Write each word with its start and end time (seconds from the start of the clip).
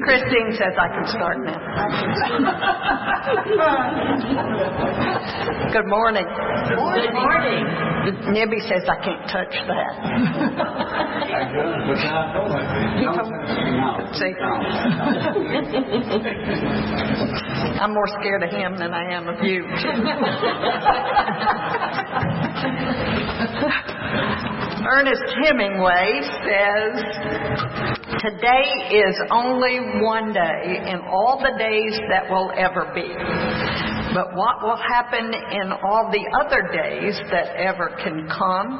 Christine 0.00 0.52
says 0.56 0.72
I 0.78 0.88
can 0.88 1.06
start 1.08 1.38
now. 1.44 1.58
Good 5.72 5.86
morning. 5.86 6.24
Good 6.24 7.12
morning. 7.12 7.64
Nibby 8.32 8.60
says 8.60 8.82
I 8.88 8.96
can't 9.04 9.28
touch 9.30 9.54
that. 9.68 9.92
See? 14.18 14.34
I'm 17.80 17.92
more 17.94 18.08
scared 18.20 18.42
of 18.42 18.50
him 18.50 18.76
than 18.76 18.92
I 18.92 19.12
am 19.12 19.28
of 19.28 19.42
you. 19.42 19.64
Ernest 24.84 25.22
Hemingway 25.44 26.22
says, 26.44 27.02
Today 28.22 29.02
is 29.02 29.18
only 29.32 29.80
one 30.00 30.32
day 30.32 30.78
in 30.86 31.00
all 31.10 31.42
the 31.42 31.58
days 31.58 31.98
that 32.08 32.30
will 32.30 32.52
ever 32.56 32.92
be. 32.94 33.08
But 34.14 34.36
what 34.36 34.62
will 34.62 34.76
happen 34.76 35.34
in 35.34 35.72
all 35.72 36.08
the 36.12 36.22
other 36.38 36.62
days 36.70 37.18
that 37.32 37.56
ever 37.56 37.90
can 38.04 38.28
come 38.28 38.78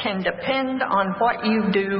can 0.00 0.22
depend 0.22 0.80
on 0.80 1.08
what 1.18 1.44
you 1.44 1.72
do 1.72 1.98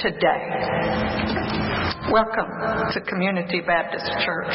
today. 0.00 1.71
Welcome 2.10 2.50
to 2.90 3.00
Community 3.06 3.62
Baptist 3.62 4.10
Church. 4.26 4.50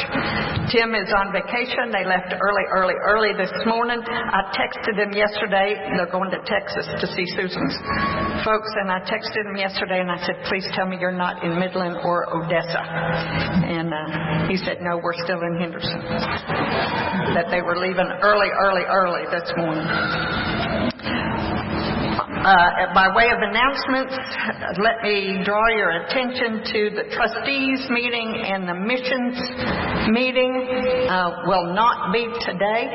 Tim 0.68 0.92
is 0.92 1.08
on 1.16 1.32
vacation. 1.32 1.88
They 1.88 2.04
left 2.04 2.36
early, 2.36 2.66
early, 2.68 2.92
early 3.00 3.32
this 3.32 3.50
morning. 3.64 4.02
I 4.04 4.52
texted 4.52 5.00
him 5.00 5.16
yesterday. 5.16 5.72
They're 5.96 6.12
going 6.12 6.30
to 6.30 6.44
Texas 6.44 6.84
to 7.00 7.06
see 7.16 7.24
Susan's 7.32 7.72
folks, 8.44 8.68
and 8.84 8.92
I 8.92 9.00
texted 9.00 9.48
him 9.48 9.56
yesterday 9.56 10.00
and 10.00 10.10
I 10.10 10.20
said, 10.26 10.36
please 10.44 10.68
tell 10.74 10.86
me 10.86 10.98
you're 11.00 11.10
not 11.10 11.42
in 11.42 11.58
Midland 11.58 11.96
or 12.04 12.28
Odessa. 12.28 12.84
And 12.84 13.94
uh, 13.94 14.48
he 14.48 14.58
said, 14.58 14.78
no, 14.82 15.00
we're 15.02 15.16
still 15.24 15.40
in 15.40 15.56
Henderson. 15.58 16.04
That 17.32 17.48
they 17.50 17.62
were 17.62 17.78
leaving 17.80 18.12
early, 18.20 18.48
early, 18.60 18.84
early 18.84 19.24
this 19.32 19.48
morning. 19.56 19.88
Uh, 22.38 22.94
by 22.94 23.10
way 23.14 23.26
of 23.34 23.38
announcements, 23.42 24.14
let 24.78 25.02
me 25.02 25.42
draw 25.44 25.66
your 25.74 25.90
attention 26.06 26.62
to 26.62 26.80
the 26.94 27.04
trustees 27.10 27.82
meeting 27.90 28.46
and 28.46 28.62
the 28.62 28.74
missions 28.74 29.34
meeting 30.14 30.54
uh, 31.10 31.42
will 31.50 31.74
not 31.74 32.12
be 32.12 32.30
today. 32.46 32.86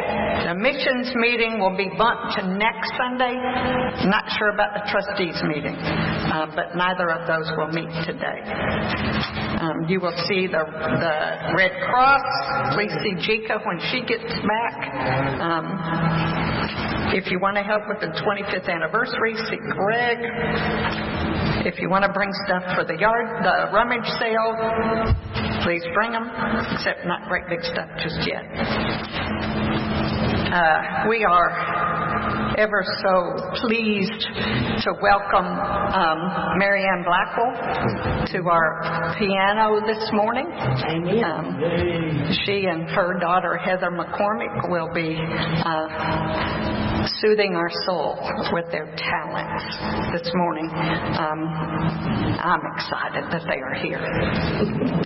The 0.48 0.56
missions 0.56 1.12
meeting 1.16 1.60
will 1.60 1.76
be 1.76 1.92
bumped 1.98 2.40
to 2.40 2.48
next 2.56 2.88
Sunday. 2.96 3.36
Not 4.08 4.24
sure 4.40 4.56
about 4.56 4.80
the 4.80 4.88
trustees 4.88 5.36
meeting, 5.44 5.76
uh, 5.76 6.48
but 6.56 6.76
neither 6.76 7.12
of 7.12 7.28
those 7.28 7.52
will 7.58 7.70
meet 7.76 7.92
today. 8.08 8.40
Um, 9.60 9.86
you 9.88 10.00
will 10.00 10.16
see 10.28 10.48
the, 10.48 10.64
the 10.64 11.16
Red 11.56 11.72
Cross. 11.84 12.76
Please 12.76 12.92
see 13.04 13.16
Jika 13.20 13.60
when 13.68 13.80
she 13.92 14.02
gets 14.08 14.32
back. 14.48 14.76
Um, 15.40 16.53
if 17.14 17.30
you 17.32 17.40
want 17.40 17.58
to 17.58 17.64
help 17.64 17.84
with 17.88 18.00
the 18.02 18.12
25th 18.22 18.70
anniversary, 18.70 19.36
see 19.50 19.62
Greg. 19.74 20.18
If 21.66 21.80
you 21.80 21.90
want 21.90 22.04
to 22.04 22.12
bring 22.12 22.30
stuff 22.46 22.64
for 22.76 22.84
the 22.84 22.98
yard, 23.00 23.28
the 23.44 23.72
rummage 23.72 24.08
sale, 24.20 24.52
please 25.64 25.84
bring 25.94 26.12
them, 26.12 26.28
except 26.76 27.06
not 27.06 27.28
great 27.30 27.48
big 27.48 27.62
stuff 27.64 27.88
just 28.02 28.20
yet. 28.28 28.44
Uh, 30.52 31.08
we 31.10 31.24
are 31.24 32.03
ever 32.58 32.84
so 33.02 33.58
pleased 33.66 34.28
to 34.84 34.94
welcome 35.02 35.46
um, 35.46 36.58
Marianne 36.58 37.04
Blackwell 37.04 37.54
to 38.28 38.50
our 38.50 39.16
piano 39.18 39.82
this 39.86 40.10
morning. 40.14 40.46
Um, 41.24 42.34
she 42.46 42.66
and 42.66 42.90
her 42.90 43.18
daughter 43.20 43.58
Heather 43.58 43.90
McCormick 43.90 44.70
will 44.70 44.90
be 44.94 45.18
uh, 45.66 47.08
soothing 47.22 47.56
our 47.56 47.72
soul 47.86 48.18
with 48.52 48.66
their 48.72 48.94
talents 48.98 49.64
this 50.14 50.32
morning. 50.36 50.70
Um, 50.70 51.48
I'm 52.40 52.62
excited 52.76 53.32
that 53.32 53.44
they 53.48 53.60
are 53.62 53.74
here. 53.76 55.03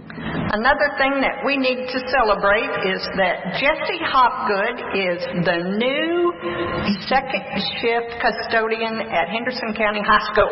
Another 0.53 0.89
thing 0.97 1.19
that 1.21 1.43
we 1.45 1.57
need 1.57 1.87
to 1.91 1.99
celebrate 2.07 2.71
is 2.87 3.03
that 3.19 3.59
Jesse 3.59 3.99
Hopgood 4.03 4.79
is 4.95 5.19
the 5.43 5.59
new 5.75 6.33
second 7.07 7.43
shift 7.79 8.15
custodian 8.21 9.01
at 9.11 9.29
Henderson 9.29 9.73
County 9.75 10.01
High 10.01 10.23
School. 10.31 10.51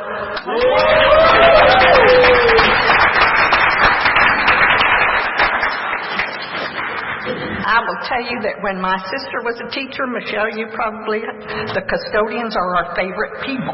I 7.66 7.82
will 7.82 7.98
tell 8.06 8.22
you 8.22 8.38
that 8.46 8.62
when 8.62 8.78
my 8.78 8.94
sister 9.10 9.42
was 9.42 9.58
a 9.58 9.66
teacher, 9.74 10.06
Michelle, 10.06 10.54
you 10.54 10.70
probably, 10.70 11.26
the 11.74 11.82
custodians 11.82 12.54
are 12.54 12.78
our 12.78 12.94
favorite 12.94 13.42
people. 13.42 13.74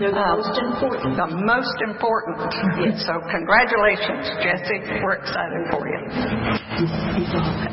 They're 0.00 0.16
the 0.16 0.24
um, 0.24 0.40
most 0.40 0.56
important. 0.56 1.20
The 1.20 1.28
most 1.44 1.78
important. 1.84 2.40
Yes. 2.80 3.04
So 3.04 3.20
congratulations, 3.28 4.32
Jesse. 4.40 5.04
We're 5.04 5.20
excited 5.20 5.60
for 5.68 5.84
you. 5.84 6.00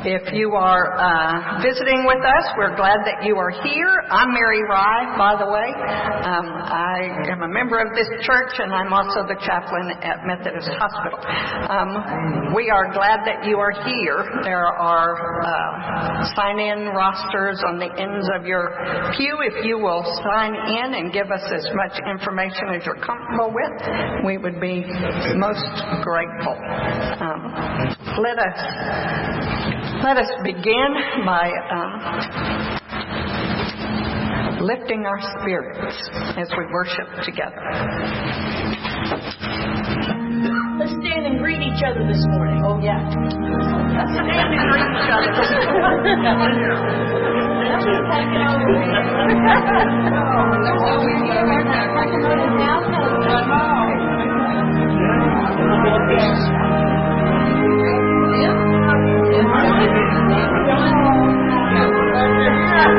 If 0.04 0.28
you 0.36 0.52
are 0.60 0.92
uh, 1.00 1.64
visiting 1.64 2.04
with 2.04 2.20
us, 2.20 2.44
we're 2.60 2.76
glad 2.76 3.00
that 3.08 3.24
you 3.24 3.40
are 3.40 3.52
here. 3.64 3.92
I'm 4.12 4.36
Mary 4.36 4.60
Rye, 4.68 5.16
by 5.16 5.40
the 5.40 5.48
way. 5.48 5.68
Um, 6.20 6.46
I 6.68 7.32
am 7.32 7.40
a 7.40 7.48
member 7.48 7.80
of 7.80 7.96
this 7.96 8.08
church, 8.28 8.60
and 8.60 8.76
I'm 8.76 8.92
also 8.92 9.24
the 9.24 9.40
chaplain 9.40 9.88
at 10.04 10.20
Methodist 10.28 10.68
Hospital. 10.76 11.16
Um, 11.72 12.52
we 12.52 12.68
are 12.68 12.92
glad 12.92 13.24
that 13.24 13.48
you 13.48 13.56
are 13.56 13.72
here. 13.88 14.20
There 14.44 14.68
are 14.68 15.29
uh, 15.44 16.34
sign 16.34 16.58
in 16.58 16.86
rosters 16.90 17.62
on 17.66 17.78
the 17.78 17.90
ends 17.94 18.28
of 18.34 18.46
your 18.46 18.74
pew. 19.16 19.38
If 19.42 19.64
you 19.64 19.78
will 19.78 20.02
sign 20.24 20.54
in 20.54 20.94
and 20.94 21.12
give 21.12 21.30
us 21.30 21.44
as 21.54 21.66
much 21.74 21.98
information 22.08 22.74
as 22.74 22.82
you're 22.84 23.00
comfortable 23.04 23.54
with, 23.54 23.74
we 24.26 24.38
would 24.38 24.60
be 24.60 24.84
most 25.36 25.66
grateful. 26.02 26.56
Um, 27.22 27.54
let 28.18 28.38
us 28.38 28.58
let 30.02 30.16
us 30.16 30.30
begin 30.42 30.94
by 31.24 31.50
um, 31.70 32.80
lifting 34.60 35.04
our 35.06 35.20
spirits 35.40 36.10
as 36.36 36.48
we 36.56 36.64
worship 36.72 37.08
together. 37.24 37.60
Stand 40.90 41.26
and 41.26 41.38
greet 41.38 41.62
each 41.62 41.82
other 41.86 42.02
this 42.06 42.22
morning. 42.34 42.62
Oh, 42.64 42.78
yeah. 42.82 42.98
Let's 42.98 44.12
stand 44.12 44.50
and 44.50 44.70
greet 44.70 44.90
each 44.90 45.10
other 45.10 45.30
this 45.38 45.50
morning. 45.70 47.20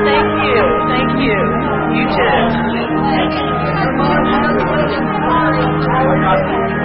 Thank 0.05 0.29
you. 0.45 0.61
Thank 0.87 1.11
you. 1.23 1.37
You 1.95 2.05
too. 6.71 6.80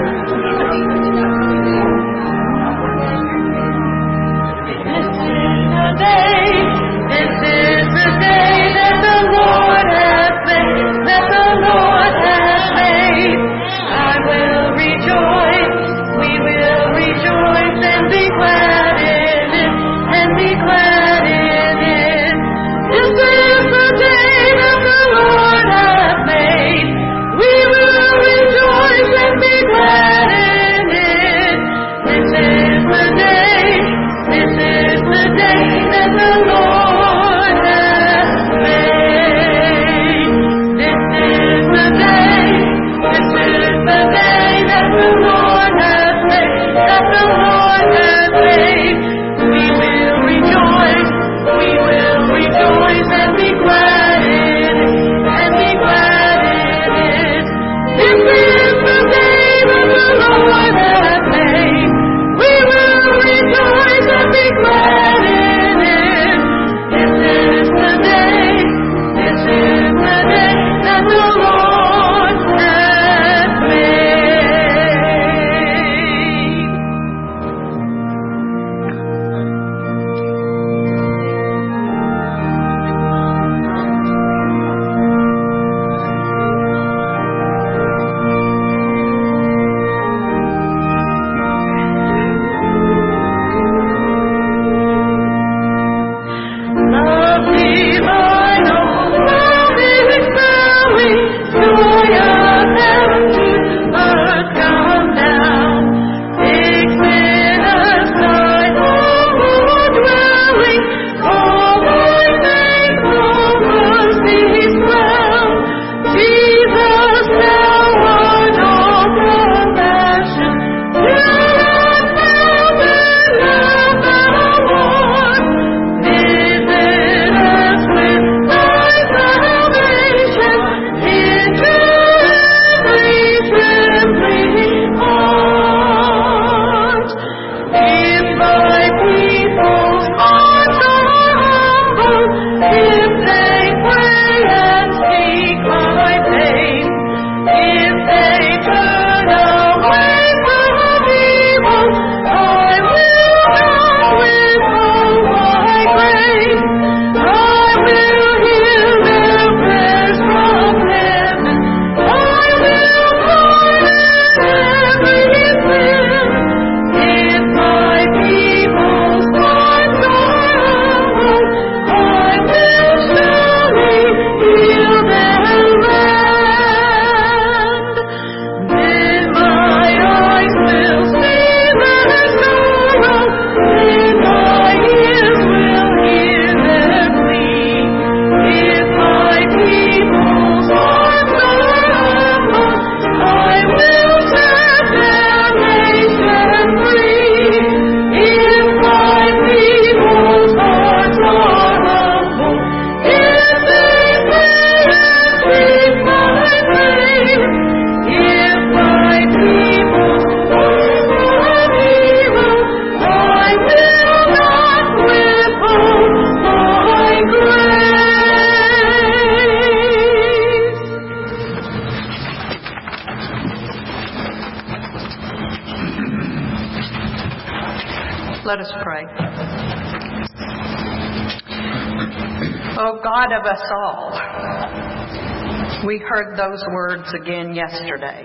Words 237.07 237.23
again 237.23 237.55
yesterday. 237.55 238.25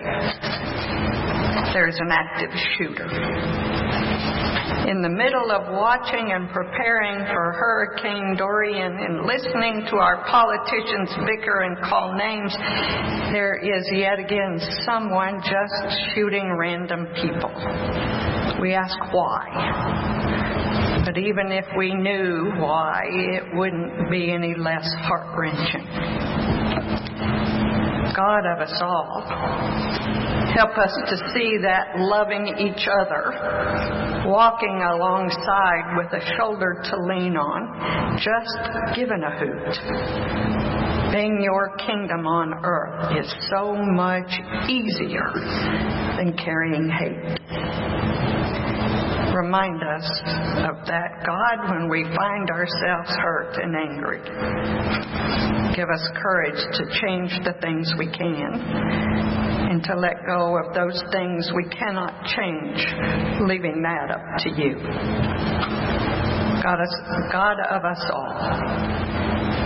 There's 1.74 1.98
an 2.00 2.10
active 2.12 2.52
shooter. 2.78 3.08
In 4.90 5.02
the 5.02 5.10
middle 5.10 5.52
of 5.52 5.72
watching 5.72 6.32
and 6.32 6.50
preparing 6.50 7.26
for 7.28 7.54
Hurricane 7.54 8.36
Dorian 8.38 8.92
and 8.92 9.26
listening 9.26 9.86
to 9.90 9.98
our 9.98 10.26
politicians 10.30 11.10
bicker 11.26 11.62
and 11.62 11.78
call 11.84 12.14
names, 12.18 12.54
there 13.32 13.56
is 13.56 13.86
yet 13.94 14.20
again 14.20 14.60
someone 14.86 15.42
just 15.44 16.16
shooting 16.16 16.56
random 16.58 17.08
people. 17.22 17.54
We 18.60 18.74
ask 18.74 18.98
why. 19.12 21.02
But 21.06 21.18
even 21.18 21.52
if 21.52 21.66
we 21.78 21.94
knew 21.94 22.52
why, 22.58 23.04
it 23.06 23.44
wouldn't 23.54 24.10
be 24.10 24.32
any 24.32 24.56
less 24.58 24.88
heart 25.00 25.38
wrenching. 25.38 26.31
God 28.16 28.46
of 28.46 28.60
us 28.60 28.74
all, 28.82 29.22
help 30.54 30.78
us 30.78 30.92
to 31.10 31.18
see 31.34 31.58
that 31.62 31.96
loving 31.98 32.48
each 32.60 32.88
other, 32.88 34.28
walking 34.28 34.82
alongside 34.82 35.96
with 35.98 36.12
a 36.14 36.22
shoulder 36.38 36.82
to 36.84 36.98
lean 37.06 37.38
on, 37.38 38.18
just 38.18 38.96
giving 38.96 39.24
a 39.24 39.32
hoot. 39.40 41.12
Being 41.12 41.42
your 41.44 41.76
kingdom 41.78 42.26
on 42.26 42.54
earth 42.64 43.18
is 43.18 43.34
so 43.50 43.76
much 43.76 44.32
easier 44.70 45.32
than 46.18 46.38
carrying 46.38 46.90
hate. 46.90 48.01
Remind 49.34 49.82
us 49.82 50.08
of 50.68 50.76
that, 50.88 51.24
God, 51.26 51.72
when 51.72 51.90
we 51.90 52.04
find 52.04 52.50
ourselves 52.50 53.10
hurt 53.16 53.56
and 53.64 53.76
angry. 53.76 54.20
Give 55.76 55.88
us 55.88 56.04
courage 56.22 56.60
to 56.60 56.84
change 57.00 57.32
the 57.46 57.54
things 57.62 57.94
we 57.98 58.08
can 58.12 58.60
and 59.72 59.82
to 59.84 59.96
let 59.96 60.16
go 60.28 60.58
of 60.60 60.76
those 60.76 61.02
things 61.14 61.50
we 61.56 61.64
cannot 61.70 62.12
change, 62.26 62.84
leaving 63.48 63.82
that 63.82 64.12
up 64.12 64.22
to 64.40 64.50
you. 64.50 64.76
God, 66.62 66.82
us, 66.82 66.96
God 67.32 67.56
of 67.72 67.86
us 67.86 68.04
all, 68.12 68.36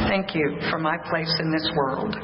thank 0.08 0.36
you 0.36 0.58
for 0.70 0.78
my 0.78 0.98
place 1.10 1.34
in 1.40 1.52
this 1.52 1.68
world. 1.76 2.16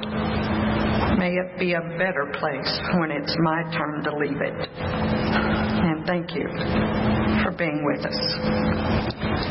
May 1.17 1.33
it 1.33 1.59
be 1.59 1.73
a 1.73 1.81
better 1.97 2.31
place 2.39 2.79
when 2.99 3.09
it's 3.09 3.35
my 3.41 3.63
turn 3.73 4.03
to 4.03 4.15
leave 4.15 4.41
it. 4.41 4.69
And 4.77 6.05
thank 6.05 6.35
you 6.35 7.30
for 7.43 7.51
being 7.51 7.83
with 7.83 8.05
us. 8.05 8.17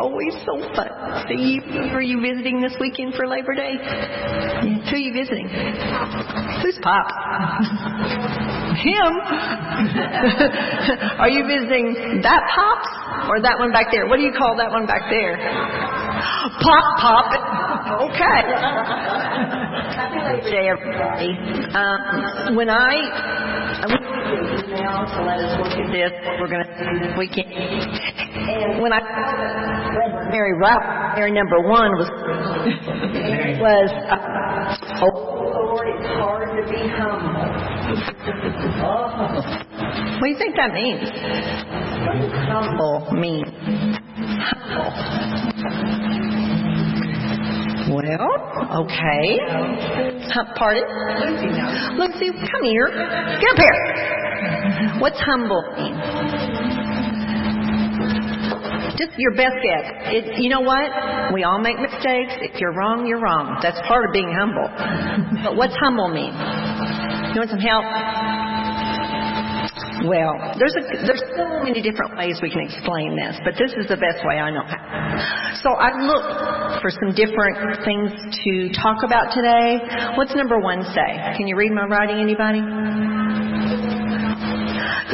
Always 0.00 0.32
so 0.48 0.56
fun 0.74 0.88
to 0.88 1.24
see 1.28 1.60
you. 1.60 1.60
Are 1.92 2.00
you 2.00 2.20
visiting 2.20 2.60
this 2.60 2.72
weekend 2.80 3.14
for 3.14 3.28
Labor 3.28 3.54
Day? 3.54 3.76
Who 3.76 4.96
are 4.96 5.04
you 5.04 5.12
visiting? 5.12 5.46
Who's 6.64 6.78
Pop? 6.80 7.04
Him? 8.80 9.12
are 11.20 11.28
you 11.28 11.44
visiting 11.44 12.22
that 12.24 12.40
Pops 12.48 12.88
or 13.28 13.42
that 13.44 13.58
one 13.58 13.72
back 13.72 13.92
there? 13.92 14.08
What 14.08 14.16
do 14.16 14.22
you 14.22 14.32
call 14.32 14.56
that 14.56 14.70
one 14.70 14.86
back 14.86 15.10
there? 15.10 15.36
Pop 16.64 16.84
Pop. 16.96 17.28
Okay. 18.08 18.40
Day, 20.50 20.68
everybody. 20.68 21.36
Um, 21.76 22.56
when 22.56 22.70
I, 22.70 22.96
I 23.76 23.86
went 23.86 24.00
to 24.00 24.70
now 24.70 25.04
to 25.04 25.20
let 25.26 25.38
us 25.44 25.58
look 25.60 25.76
at 25.76 25.92
this, 25.92 26.12
what 26.24 26.40
we're 26.40 26.48
going 26.48 26.64
to 26.64 26.72
do 26.78 26.98
this 27.04 27.12
weekend. 27.18 28.19
When 28.80 28.92
I 28.92 29.00
read 29.96 30.30
Mary 30.30 30.52
Rap, 30.58 31.16
Mary 31.16 31.32
number 31.32 31.60
one 31.60 31.92
was 31.92 32.08
was 33.60 33.90
uh, 34.10 35.04
oh 35.04 35.10
Lord, 35.72 35.88
it's 35.88 36.06
hard 36.20 36.48
to 36.56 36.62
be 36.70 36.80
humble. 36.88 37.48
oh. 38.84 39.40
What 40.20 40.26
do 40.26 40.30
you 40.30 40.36
think 40.38 40.56
that 40.56 40.72
means? 40.74 41.10
What 42.04 42.16
does 42.20 42.32
humble 42.48 43.12
mean? 43.12 43.44
Humble. 44.40 44.90
Well, 47.90 48.84
okay. 48.84 49.38
Hum- 50.30 50.52
Pardon? 50.54 50.84
Lucy. 51.98 52.28
Lucy, 52.28 52.30
come 52.52 52.62
here. 52.62 52.86
Get 52.88 53.50
up 53.50 53.58
here. 53.58 54.98
What's 55.00 55.18
humble 55.20 55.62
mean? 55.76 56.59
Just 59.00 59.16
your 59.16 59.32
best 59.32 59.56
guess. 59.64 60.12
It, 60.12 60.44
you 60.44 60.52
know 60.52 60.60
what? 60.60 61.32
We 61.32 61.42
all 61.42 61.58
make 61.58 61.80
mistakes. 61.80 62.36
If 62.44 62.60
you're 62.60 62.76
wrong, 62.76 63.08
you're 63.08 63.20
wrong. 63.20 63.56
That's 63.64 63.80
part 63.88 64.04
of 64.04 64.12
being 64.12 64.28
humble. 64.28 64.68
But 65.40 65.56
what's 65.56 65.72
humble 65.80 66.12
mean? 66.12 66.36
You 67.32 67.40
want 67.40 67.48
some 67.48 67.64
help? 67.64 67.88
Well, 70.04 70.36
there's 70.60 70.76
a, 70.76 70.82
there's 71.04 71.24
so 71.32 71.64
many 71.64 71.80
different 71.80 72.16
ways 72.16 72.40
we 72.44 72.50
can 72.50 72.60
explain 72.60 73.16
this, 73.16 73.40
but 73.44 73.56
this 73.56 73.72
is 73.72 73.88
the 73.88 73.96
best 73.96 74.20
way 74.24 74.36
I 74.36 74.52
know 74.52 74.64
how. 74.64 74.76
So 75.64 75.72
I 75.76 75.92
looked 75.96 76.80
for 76.84 76.92
some 76.92 77.16
different 77.16 77.80
things 77.84 78.12
to 78.12 78.52
talk 78.80 79.00
about 79.04 79.32
today. 79.32 79.80
What's 80.16 80.34
number 80.36 80.60
one 80.60 80.84
say? 80.92 81.36
Can 81.36 81.48
you 81.48 81.56
read 81.56 81.72
my 81.72 81.84
writing, 81.84 82.20
anybody? 82.20 82.60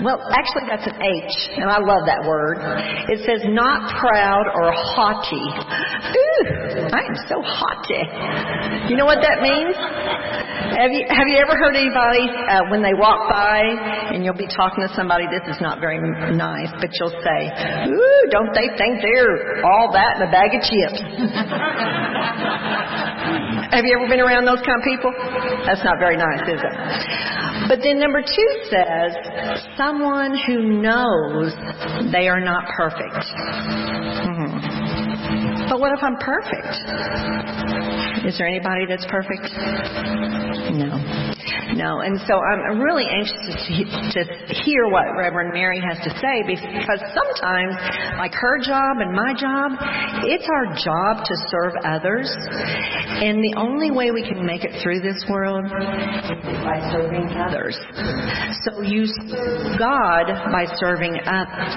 Well, 0.05 0.21
actually, 0.37 0.69
that's 0.69 0.85
an 0.85 1.01
H, 1.01 1.33
and 1.57 1.73
I 1.73 1.81
love 1.81 2.05
that 2.05 2.21
word. 2.29 2.61
It 3.09 3.25
says 3.25 3.41
not 3.49 3.97
proud 3.97 4.45
or 4.45 4.69
haughty. 4.73 5.41
Ooh, 5.41 6.93
I 6.93 7.01
am 7.01 7.17
so 7.29 7.41
haughty. 7.41 8.05
You 8.93 8.97
know 9.01 9.07
what 9.09 9.25
that 9.25 9.41
means? 9.41 9.73
Have 10.77 10.93
you 10.93 11.09
have 11.09 11.29
you 11.29 11.39
ever 11.41 11.57
heard 11.57 11.77
anybody 11.77 12.29
uh, 12.29 12.69
when 12.69 12.83
they 12.83 12.93
walk 12.93 13.31
by 13.31 13.63
and 14.13 14.25
you'll 14.25 14.37
be 14.37 14.49
talking 14.53 14.85
to 14.85 14.93
somebody? 14.93 15.25
This 15.33 15.49
is 15.49 15.57
not 15.65 15.81
very 15.81 15.97
nice, 16.37 16.69
but 16.77 16.93
you'll 17.01 17.17
say, 17.25 17.41
"Ooh, 17.89 18.23
don't 18.29 18.53
they 18.53 18.69
think 18.77 19.01
they're 19.01 19.65
all 19.65 19.89
that 19.97 20.21
in 20.21 20.29
a 20.29 20.31
bag 20.31 20.53
of 20.53 20.61
chips?" 20.61 21.01
have 23.73 23.85
you 23.85 23.97
ever 23.97 24.09
been 24.09 24.21
around 24.21 24.45
those 24.45 24.61
kind 24.61 24.77
of 24.77 24.85
people? 24.85 25.13
That's 25.65 25.85
not 25.85 25.99
very 25.99 26.17
nice, 26.17 26.43
is 26.45 26.61
it? 26.61 26.75
But 27.69 27.81
then 27.83 27.99
number 27.99 28.23
two 28.23 28.51
says, 28.71 29.13
someone 29.77 30.37
who 30.47 30.81
knows 30.83 31.53
they 32.13 32.29
are 32.29 32.41
not 32.41 32.65
perfect. 32.77 33.25
Hmm. 34.25 35.69
But 35.69 35.81
what 35.81 35.93
if 35.93 36.03
I'm 36.03 36.17
perfect? 36.19 36.75
Is 38.27 38.39
there 38.39 38.47
anybody 38.47 38.87
that's 38.89 39.07
perfect? 39.11 39.43
No. 40.73 41.36
No. 41.77 42.01
And 42.01 42.19
so 42.27 42.39
I'm 42.39 42.81
really 42.81 43.07
anxious 43.07 43.43
to, 44.15 44.25
to 44.25 44.55
hear 44.65 44.89
what 44.89 45.05
Reverend 45.17 45.53
Mary 45.53 45.81
has 45.81 45.99
to 46.05 46.11
say 46.21 46.43
because 46.47 47.01
sometimes, 47.15 47.75
like 48.19 48.33
her 48.35 48.59
job 48.63 48.99
and 49.01 49.13
my 49.13 49.35
job, 49.35 49.73
it's 50.25 50.47
our 50.49 50.67
job 50.77 51.25
to 51.25 51.35
serve 51.51 51.75
others. 51.85 52.31
And 53.23 53.43
the 53.43 53.55
only 53.57 53.91
way 53.91 54.11
we 54.11 54.23
can 54.23 54.45
make 54.45 54.65
it 54.65 54.83
through 54.83 55.01
this 55.01 55.25
world 55.29 55.65
is 55.65 56.59
by 56.65 56.81
serving 56.93 57.29
others. 57.37 57.79
So 58.65 58.83
you 58.83 59.07
serve 59.07 59.79
God 59.79 60.27
by 60.53 60.67
serving 60.79 61.19
others. 61.27 61.73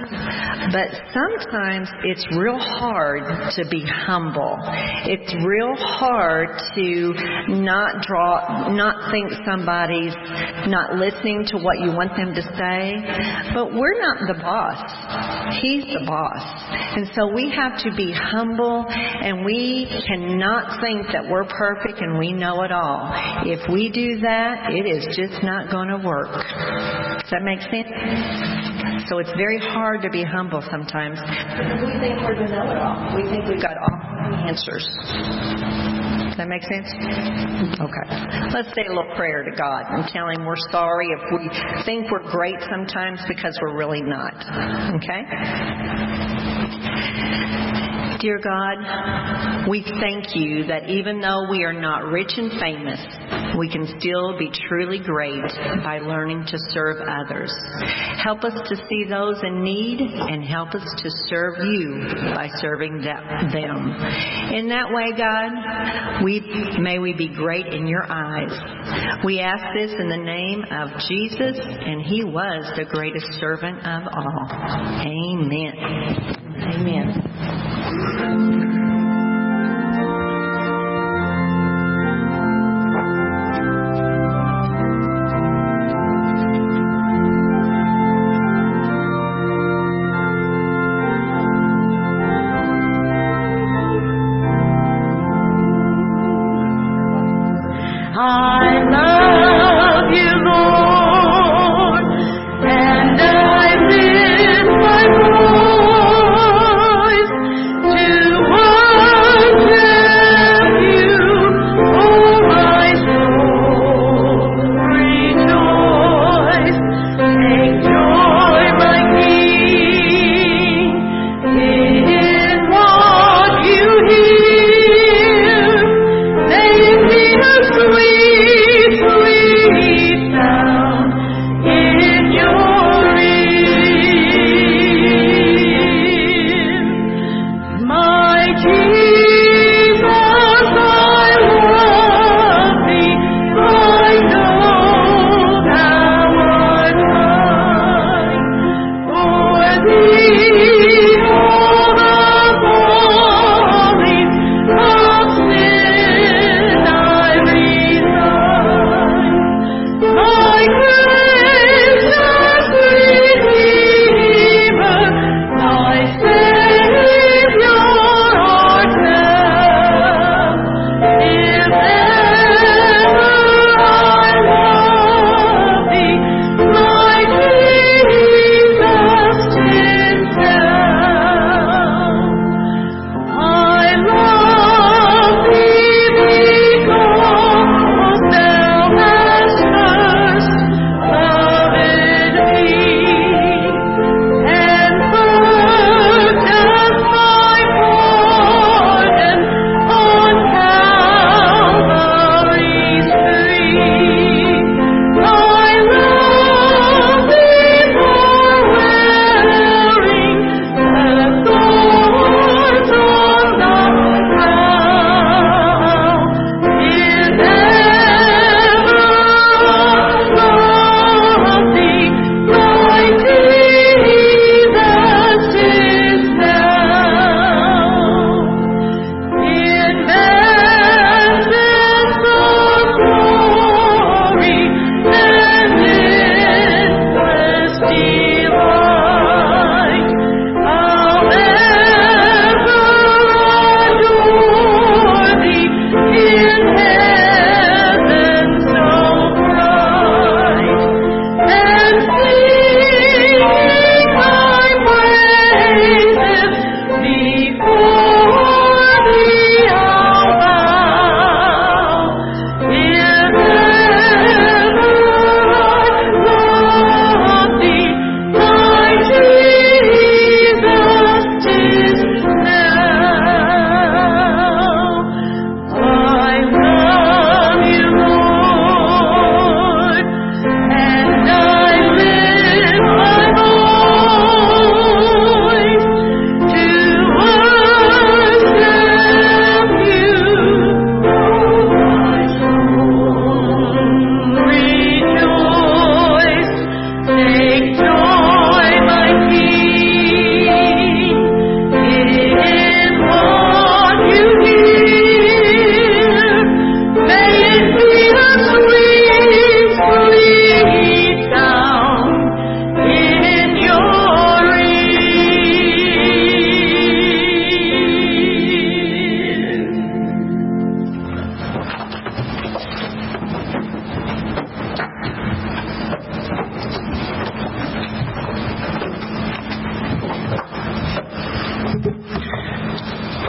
But 0.72 0.90
sometimes 1.14 1.90
it's 2.04 2.26
real 2.38 2.60
hard 2.60 3.24
to 3.56 3.68
be 3.70 3.84
humble. 3.86 4.58
It's 5.06 5.34
real 5.46 5.76
hard 5.76 6.50
to 6.76 7.14
not 7.48 8.04
draw, 8.04 8.70
not 8.70 9.12
think 9.12 9.34
somebody's 9.70 10.16
not 10.68 10.96
listening 10.96 11.46
to 11.46 11.58
what 11.58 11.80
you 11.80 11.92
want 11.92 12.16
them 12.18 12.34
to 12.34 12.42
say. 12.58 12.98
But 13.54 13.74
we're 13.74 14.02
not 14.02 14.18
the 14.28 14.42
boss. 14.42 14.82
He's 15.62 15.86
the 15.86 16.06
boss. 16.06 16.42
And 16.98 17.10
so 17.14 17.28
we 17.34 17.52
have 17.52 17.78
to 17.84 17.96
be 17.96 18.12
humble 18.12 18.86
and 18.90 19.46
we 19.46 19.88
cannot 20.08 20.82
think 20.82 21.08
that 21.14 21.30
we're 21.30 21.46
perfect 21.46 22.02
and 22.02 22.18
we 22.18 22.34
know 22.34 22.64
it 22.64 22.72
all. 22.72 23.12
If 23.46 23.70
we 23.72 23.92
do 23.92 24.20
that, 24.22 24.72
it 24.72 24.86
is 24.86 25.06
just 25.16 25.44
not 25.44 25.72
going 25.72 25.90
to 25.90 25.98
work. 26.06 26.34
Does 26.34 27.32
that 27.32 27.44
make 27.44 27.62
sense? 27.70 27.90
So 29.10 29.20
it's 29.20 29.32
very 29.38 29.60
hard 29.60 30.02
to 30.02 30.10
be 30.10 30.24
humble 30.24 30.64
sometimes. 30.70 31.20
We 31.22 31.94
think 32.00 32.22
we're 32.22 32.36
the 32.36 32.50
know-it-all. 32.50 33.16
We 33.16 33.30
think 33.30 33.46
we've 33.48 33.62
got 33.62 33.78
all 33.78 33.98
the 34.32 34.38
answers. 34.50 35.99
That 36.40 36.48
make 36.48 36.64
sense? 36.64 36.88
Okay. 36.88 38.06
Let's 38.56 38.72
say 38.74 38.88
a 38.88 38.96
little 38.96 39.14
prayer 39.18 39.44
to 39.44 39.52
God 39.58 39.84
and 39.90 40.08
tell 40.08 40.30
Him 40.30 40.46
we're 40.46 40.56
sorry 40.72 41.10
if 41.12 41.20
we 41.36 41.50
think 41.84 42.10
we're 42.10 42.32
great 42.32 42.56
sometimes 42.72 43.20
because 43.28 43.60
we're 43.62 43.76
really 43.76 44.02
not. 44.02 44.34
Okay? 44.96 45.28
Dear 48.20 48.38
God, 48.44 49.70
we 49.70 49.82
thank 50.02 50.36
you 50.36 50.66
that 50.68 50.90
even 50.90 51.22
though 51.22 51.50
we 51.50 51.64
are 51.64 51.72
not 51.72 52.04
rich 52.04 52.34
and 52.36 52.52
famous, 52.60 53.00
we 53.58 53.72
can 53.72 53.88
still 53.98 54.38
be 54.38 54.52
truly 54.68 55.00
great 55.00 55.42
by 55.84 56.00
learning 56.00 56.44
to 56.48 56.58
serve 56.72 56.98
others. 57.08 57.54
Help 58.22 58.44
us 58.44 58.54
to 58.68 58.76
see 58.76 59.06
those 59.10 59.38
in 59.42 59.64
need 59.64 60.02
and 60.02 60.44
help 60.44 60.76
us 60.76 60.84
to 60.98 61.10
serve 61.30 61.60
you 61.64 62.02
by 62.36 62.50
serving 62.60 63.02
them. 63.02 63.90
In 64.54 64.68
that 64.68 64.92
way, 64.92 65.14
God, 65.18 66.22
we, 66.22 66.42
may 66.78 67.00
we 67.00 67.14
be 67.14 67.34
great 67.34 67.68
in 67.68 67.88
your 67.88 68.04
eyes. 68.12 68.52
We 69.24 69.40
ask 69.40 69.64
this 69.74 69.94
in 69.98 70.10
the 70.10 70.18
name 70.18 70.66
of 70.72 70.90
Jesus, 71.08 71.58
and 71.64 72.02
he 72.02 72.26
was 72.26 72.70
the 72.76 72.84
greatest 72.84 73.28
servant 73.40 73.78
of 73.80 74.04
all. 74.12 74.48
Amen. 75.08 76.49
Amen. 76.62 77.24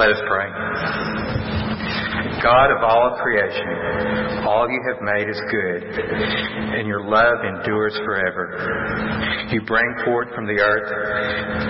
Let 0.00 0.16
us 0.16 0.22
pray. 0.32 0.48
God 2.40 2.72
of 2.72 2.80
all 2.80 3.20
creation, 3.20 4.48
all 4.48 4.64
you 4.64 4.80
have 4.88 5.04
made 5.04 5.28
is 5.28 5.36
good, 5.52 5.84
and 5.84 6.88
your 6.88 7.04
love 7.04 7.44
endures 7.44 7.92
forever. 8.00 9.44
You 9.52 9.60
bring 9.66 9.84
forth 10.06 10.28
from 10.34 10.46
the 10.46 10.56
earth 10.56 10.88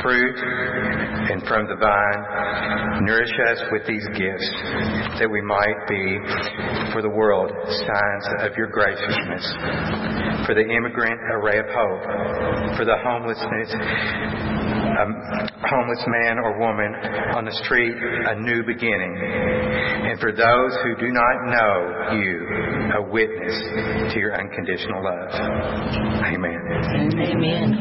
fruit, 0.00 0.38
and 0.38 1.42
from 1.48 1.66
the 1.66 1.74
vine 1.74 3.02
nourish 3.02 3.34
us 3.50 3.66
with 3.72 3.82
these 3.90 4.06
gifts, 4.14 4.48
that 5.18 5.26
we 5.26 5.42
might 5.42 5.82
be 5.90 6.22
for 6.94 7.02
the 7.02 7.10
world 7.10 7.50
signs 7.66 8.46
of 8.46 8.56
your 8.56 8.70
graciousness, 8.70 9.42
for 10.46 10.54
the 10.54 10.70
immigrant 10.70 11.18
a 11.34 11.38
ray 11.42 11.58
of 11.58 11.66
hope, 11.66 12.78
for 12.78 12.84
the 12.86 12.94
homelessness 13.02 14.69
a 15.00 15.06
homeless 15.66 16.04
man 16.06 16.38
or 16.38 16.58
woman 16.58 16.94
on 17.34 17.44
the 17.44 17.52
street 17.64 17.94
a 17.96 18.34
new 18.40 18.62
beginning. 18.64 19.16
And 19.16 20.20
for 20.20 20.32
those 20.32 20.76
who 20.82 20.96
do 20.96 21.12
not 21.12 21.46
know 21.48 22.18
you, 22.20 22.46
a 22.94 23.02
witness 23.02 23.56
to 24.12 24.18
your 24.18 24.34
unconditional 24.38 25.02
love. 25.02 25.30
Amen. 26.26 26.60
Amen. 27.16 27.80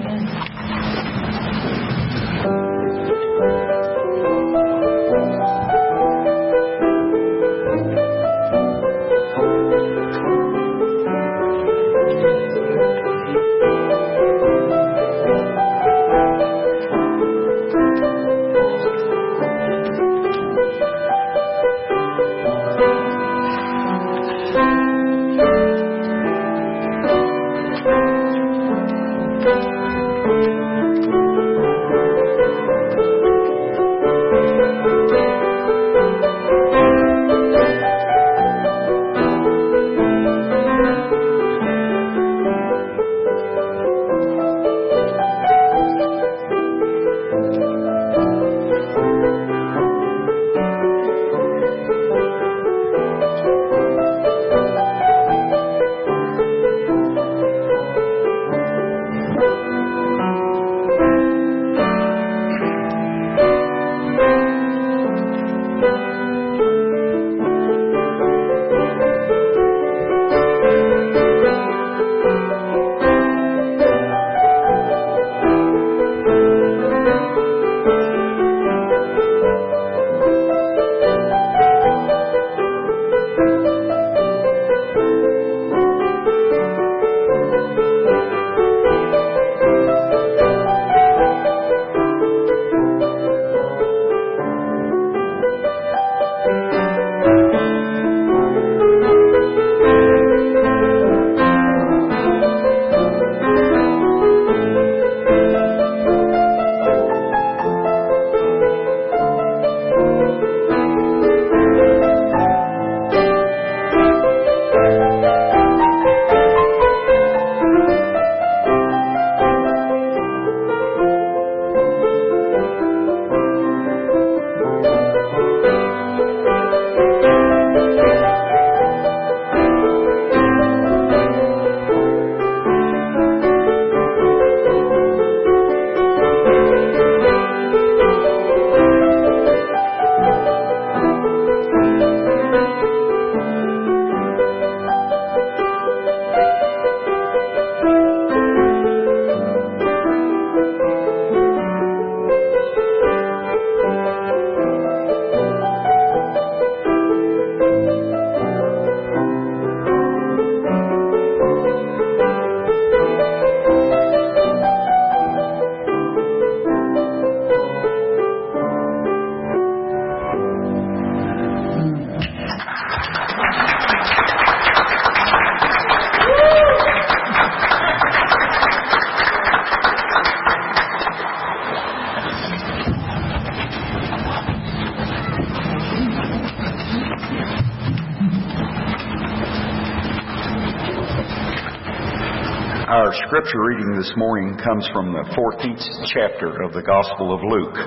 Scripture 193.30 193.62
reading 193.62 193.94
this 193.94 194.10
morning 194.18 194.58
comes 194.58 194.90
from 194.90 195.14
the 195.14 195.22
14th 195.38 195.86
chapter 196.10 196.50
of 196.66 196.74
the 196.74 196.82
Gospel 196.82 197.30
of 197.30 197.38
Luke. 197.46 197.78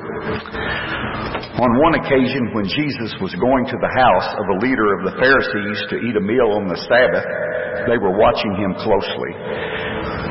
On 1.59 1.71
one 1.83 1.99
occasion, 1.99 2.55
when 2.55 2.71
Jesus 2.71 3.11
was 3.19 3.35
going 3.43 3.67
to 3.67 3.75
the 3.75 3.91
house 3.99 4.39
of 4.39 4.47
a 4.47 4.57
leader 4.63 4.95
of 4.95 5.03
the 5.03 5.19
Pharisees 5.19 5.83
to 5.91 5.99
eat 5.99 6.15
a 6.15 6.23
meal 6.23 6.55
on 6.55 6.71
the 6.71 6.79
Sabbath, 6.87 7.27
they 7.91 7.99
were 7.99 8.15
watching 8.15 8.55
him 8.55 8.71
closely. 8.87 9.33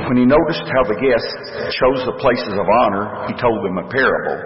When 0.08 0.16
he 0.16 0.24
noticed 0.24 0.64
how 0.72 0.84
the 0.88 0.96
guests 0.96 1.76
chose 1.76 2.08
the 2.08 2.16
places 2.20 2.56
of 2.56 2.68
honor, 2.68 3.28
he 3.28 3.36
told 3.36 3.60
them 3.68 3.84
a 3.84 3.88
parable. 3.92 4.38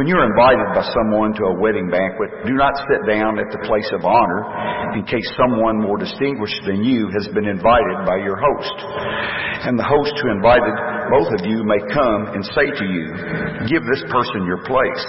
When 0.00 0.08
you're 0.08 0.24
invited 0.24 0.72
by 0.72 0.84
someone 0.88 1.36
to 1.36 1.52
a 1.52 1.58
wedding 1.60 1.88
banquet, 1.92 2.48
do 2.48 2.56
not 2.56 2.76
sit 2.88 3.04
down 3.08 3.36
at 3.36 3.48
the 3.52 3.60
place 3.68 3.88
of 3.92 4.04
honor 4.04 4.96
in 4.96 5.04
case 5.04 5.24
someone 5.36 5.80
more 5.80 5.96
distinguished 5.96 6.60
than 6.64 6.84
you 6.84 7.12
has 7.12 7.28
been 7.32 7.48
invited 7.48 8.04
by 8.04 8.20
your 8.20 8.40
host. 8.40 8.76
And 9.66 9.74
the 9.74 9.82
host 9.82 10.14
who 10.22 10.30
invited 10.30 10.74
both 11.10 11.30
of 11.34 11.42
you 11.42 11.66
may 11.66 11.82
come 11.90 12.30
and 12.34 12.42
say 12.54 12.70
to 12.70 12.86
you, 12.86 13.06
Give 13.66 13.82
this 13.82 14.02
person 14.14 14.46
your 14.46 14.62
place. 14.62 15.04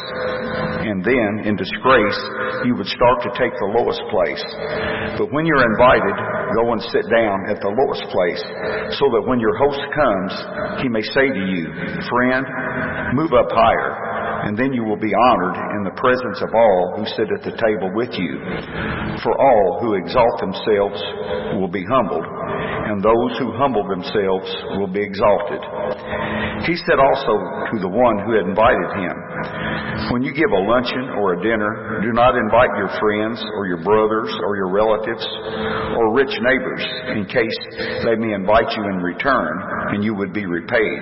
And 0.81 1.05
then, 1.05 1.45
in 1.45 1.53
disgrace, 1.53 2.19
you 2.65 2.73
would 2.73 2.89
start 2.89 3.21
to 3.21 3.31
take 3.37 3.53
the 3.53 3.69
lowest 3.69 4.01
place. 4.09 4.41
But 5.21 5.29
when 5.29 5.45
you're 5.45 5.61
invited, 5.61 6.15
go 6.57 6.73
and 6.73 6.81
sit 6.89 7.05
down 7.05 7.49
at 7.53 7.61
the 7.61 7.69
lowest 7.69 8.05
place, 8.09 8.41
so 8.97 9.05
that 9.13 9.25
when 9.29 9.37
your 9.37 9.53
host 9.61 9.81
comes, 9.93 10.33
he 10.81 10.89
may 10.89 11.05
say 11.05 11.29
to 11.29 11.43
you, 11.53 11.69
Friend, 12.09 12.45
move 13.13 13.37
up 13.37 13.53
higher. 13.53 14.06
And 14.47 14.55
then 14.55 14.71
you 14.71 14.79
will 14.87 14.95
be 14.95 15.11
honored 15.11 15.59
in 15.75 15.83
the 15.83 15.91
presence 15.99 16.39
of 16.39 16.55
all 16.55 16.95
who 16.95 17.03
sit 17.19 17.27
at 17.27 17.43
the 17.43 17.51
table 17.59 17.91
with 17.91 18.15
you. 18.15 18.39
For 19.19 19.35
all 19.35 19.83
who 19.83 19.99
exalt 19.99 20.39
themselves 20.39 20.95
will 21.59 21.67
be 21.67 21.83
humbled, 21.83 22.23
and 22.23 23.03
those 23.03 23.35
who 23.43 23.51
humble 23.59 23.83
themselves 23.83 24.47
will 24.79 24.87
be 24.87 25.03
exalted. 25.03 25.59
He 26.63 26.79
said 26.87 26.95
also 26.95 27.35
to 27.35 27.77
the 27.83 27.91
one 27.91 28.23
who 28.23 28.39
had 28.39 28.47
invited 28.47 28.87
him, 28.95 29.15
When 30.11 30.23
you 30.23 30.33
give 30.33 30.49
a 30.49 30.61
luncheon 30.63 31.19
or 31.19 31.33
a 31.35 31.43
dinner, 31.43 32.01
do 32.01 32.13
not 32.13 32.35
invite 32.35 32.71
your 32.77 32.89
friends 32.99 33.43
or 33.55 33.67
your 33.67 33.83
brothers 33.83 34.31
or 34.43 34.55
your 34.55 34.69
relatives 34.71 35.25
or 35.97 36.13
rich 36.13 36.31
neighbors 36.41 36.83
in 37.17 37.25
case 37.25 37.57
they 38.05 38.15
may 38.15 38.33
invite 38.33 38.71
you 38.75 38.83
in 38.87 39.03
return 39.03 39.53
and 39.93 40.03
you 40.03 40.15
would 40.15 40.33
be 40.33 40.45
repaid. 40.45 41.01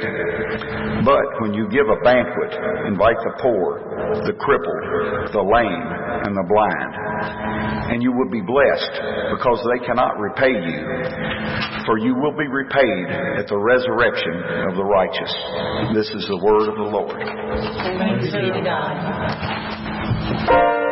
But 1.06 1.26
when 1.42 1.54
you 1.54 1.70
give 1.70 1.88
a 1.88 2.00
banquet, 2.04 2.52
invite 2.88 3.20
the 3.24 3.34
poor, 3.42 3.80
the 4.26 4.34
crippled, 4.34 5.34
the 5.34 5.44
lame, 5.44 6.05
and 6.26 6.36
the 6.36 6.44
blind, 6.50 6.94
and 7.94 8.02
you 8.02 8.12
will 8.12 8.30
be 8.30 8.42
blessed 8.42 8.94
because 9.38 9.62
they 9.70 9.78
cannot 9.86 10.18
repay 10.20 10.50
you, 10.50 10.82
for 11.86 11.98
you 11.98 12.16
will 12.16 12.34
be 12.34 12.48
repaid 12.50 13.08
at 13.38 13.48
the 13.48 13.58
resurrection 13.58 14.34
of 14.70 14.76
the 14.76 14.84
righteous. 14.84 15.34
This 15.94 16.10
is 16.10 16.28
the 16.28 16.38
word 16.42 16.68
of 16.70 16.76
the 16.76 16.90
Lord. 16.90 17.22
Thanks 17.22 18.34
be 18.34 18.52
to 18.52 18.62
God. 18.66 20.85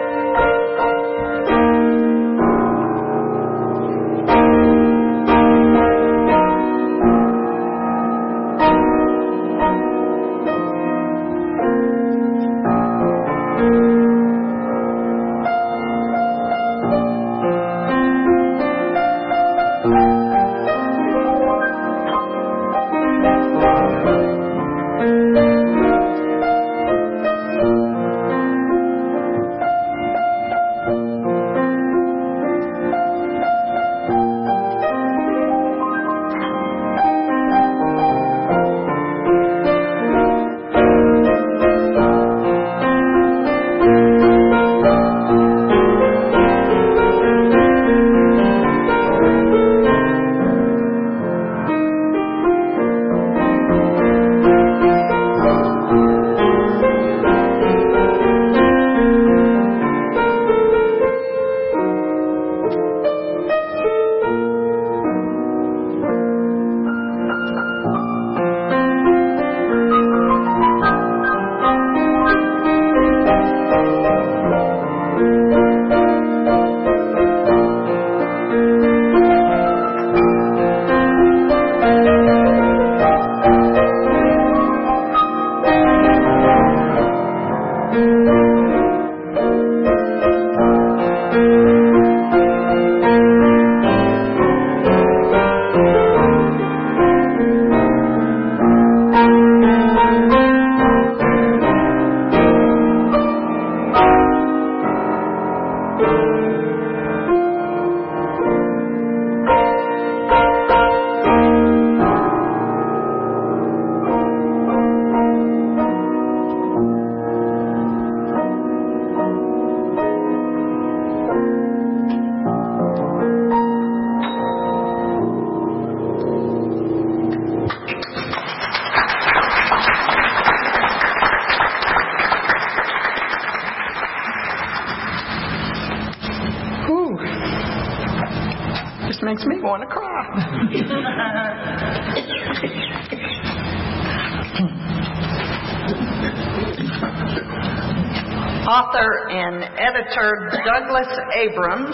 Author 148.73 149.29
and 149.29 149.61
editor 149.77 150.49
Douglas 150.65 151.05
Abrams 151.37 151.93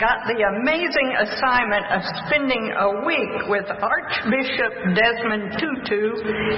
got 0.00 0.24
the 0.26 0.42
amazing 0.42 1.14
assignment 1.22 1.86
of 1.92 2.02
spending 2.26 2.72
a 2.74 2.88
week 3.06 3.46
with 3.46 3.62
Archbishop 3.70 4.72
Desmond 4.94 5.52
Tutu 5.58 6.14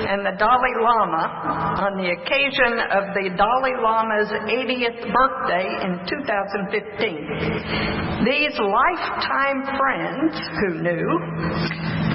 and 0.09 0.25
the 0.25 0.33
Dalai 0.41 0.75
Lama 0.81 1.29
on 1.85 1.97
the 2.01 2.17
occasion 2.17 2.81
of 2.97 3.13
the 3.13 3.29
Dalai 3.37 3.77
Lama's 3.81 4.33
80th 4.49 5.13
birthday 5.13 5.69
in 5.85 6.01
2015. 6.09 8.25
These 8.25 8.57
lifetime 8.57 9.69
friends 9.77 10.33
who 10.57 10.81
knew, 10.81 11.05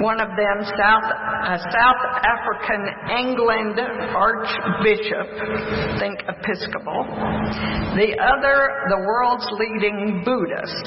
one 0.02 0.18
of 0.18 0.34
them 0.34 0.58
South, 0.74 1.06
a 1.06 1.58
South 1.70 2.02
African 2.26 2.82
England 3.14 3.78
Archbishop, 3.78 5.30
think 6.02 6.18
Episcopal, 6.26 7.06
the 7.94 8.18
other 8.18 8.90
the 8.90 8.98
world's 9.06 9.46
leading 9.58 10.22
Buddhist, 10.24 10.86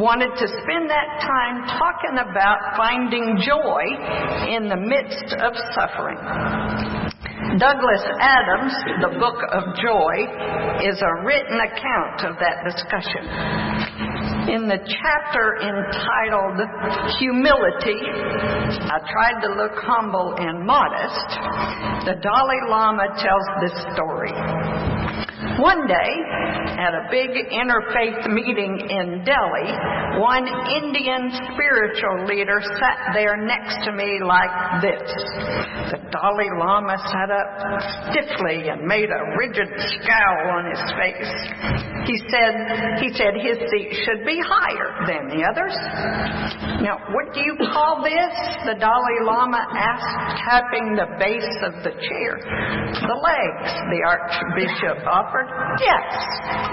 wanted 0.00 0.32
to 0.36 0.46
spend 0.46 0.90
that 0.90 1.08
time 1.22 1.64
talking 1.78 2.16
about 2.18 2.76
finding 2.76 3.38
joy 3.40 3.84
in 4.52 4.68
the 4.68 4.76
midst 4.76 5.34
of 5.40 5.52
suffering. 5.72 6.18
Douglas 7.58 8.02
Adams, 8.18 8.74
The 9.00 9.14
Book 9.18 9.38
of 9.52 9.62
Joy, 9.78 10.14
is 10.82 10.98
a 10.98 11.12
written 11.22 11.60
account 11.62 12.26
of 12.26 12.34
that 12.42 12.66
discussion. 12.66 13.22
In 14.50 14.66
the 14.66 14.82
chapter 14.82 15.62
entitled 15.62 16.58
Humility, 17.18 18.00
I 18.90 18.98
tried 19.06 19.40
to 19.40 19.54
look 19.54 19.78
humble 19.86 20.34
and 20.36 20.66
modest. 20.66 21.28
The 22.04 22.18
Dalai 22.20 22.60
Lama 22.68 23.06
tells 23.22 23.46
this 23.62 23.76
story. 23.94 24.34
One 25.58 25.86
day, 25.86 26.10
at 26.82 26.94
a 26.94 27.06
big 27.10 27.30
interfaith 27.30 28.26
meeting 28.26 28.74
in 28.90 29.22
Delhi, 29.22 29.70
one 30.18 30.46
Indian 30.48 31.30
spiritual 31.54 32.26
leader 32.26 32.58
sat 32.78 33.14
there 33.14 33.36
next 33.36 33.84
to 33.86 33.92
me 33.92 34.18
like 34.26 34.82
this. 34.82 35.06
The 35.94 35.98
Dalai 36.10 36.50
Lama 36.58 36.98
sat 37.06 37.30
up 37.30 37.50
stiffly 38.10 38.66
and 38.66 38.82
made 38.82 39.10
a 39.10 39.22
rigid 39.38 39.70
scowl 39.94 40.58
on 40.58 40.66
his 40.74 40.82
face. 40.98 41.34
He 42.10 42.18
said, 42.28 42.52
he 43.00 43.08
said 43.14 43.38
his 43.38 43.58
seat 43.70 43.90
should 44.04 44.26
be 44.26 44.42
higher 44.42 44.90
than 45.06 45.30
the 45.30 45.46
others. 45.46 45.74
Now, 46.82 46.98
what 47.14 47.32
do 47.32 47.40
you 47.40 47.56
call 47.72 48.02
this? 48.02 48.32
The 48.66 48.74
Dalai 48.74 49.18
Lama 49.22 49.62
asked, 49.72 50.42
tapping 50.44 50.96
the 50.98 51.08
base 51.18 51.56
of 51.64 51.80
the 51.80 51.94
chair. 51.96 52.32
The 52.92 53.18
legs, 53.22 53.70
the 53.88 54.02
Archbishop 54.04 55.00
offered 55.08 55.43
Yes. 55.80 56.06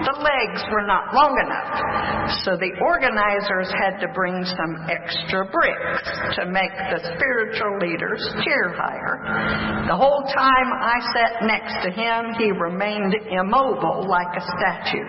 The 0.05 0.17
legs 0.17 0.61
were 0.71 0.85
not 0.85 1.13
long 1.13 1.33
enough. 1.37 2.31
So 2.45 2.57
the 2.57 2.73
organizers 2.81 3.69
had 3.77 3.99
to 4.01 4.07
bring 4.13 4.45
some 4.45 4.73
extra 4.89 5.45
bricks 5.49 6.01
to 6.37 6.45
make 6.49 6.73
the 6.89 7.01
spiritual 7.15 7.77
leader's 7.81 8.23
chair 8.43 8.73
higher. 8.73 9.85
The 9.87 9.97
whole 9.97 10.23
time 10.33 10.69
I 10.73 10.97
sat 11.13 11.33
next 11.43 11.83
to 11.85 11.89
him, 11.91 12.33
he 12.37 12.51
remained 12.51 13.15
immobile 13.29 14.07
like 14.07 14.31
a 14.37 14.43
statue. 14.57 15.07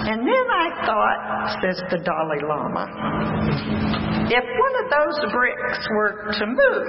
And 0.00 0.26
then 0.26 0.46
I 0.48 0.68
thought, 0.86 1.20
says 1.62 1.80
the 1.90 1.98
Dalai 2.04 2.40
Lama, 2.44 2.84
if 4.30 4.44
one 4.44 4.74
of 4.78 4.86
those 4.90 5.18
bricks 5.32 5.88
were 5.90 6.32
to 6.38 6.46
move 6.46 6.86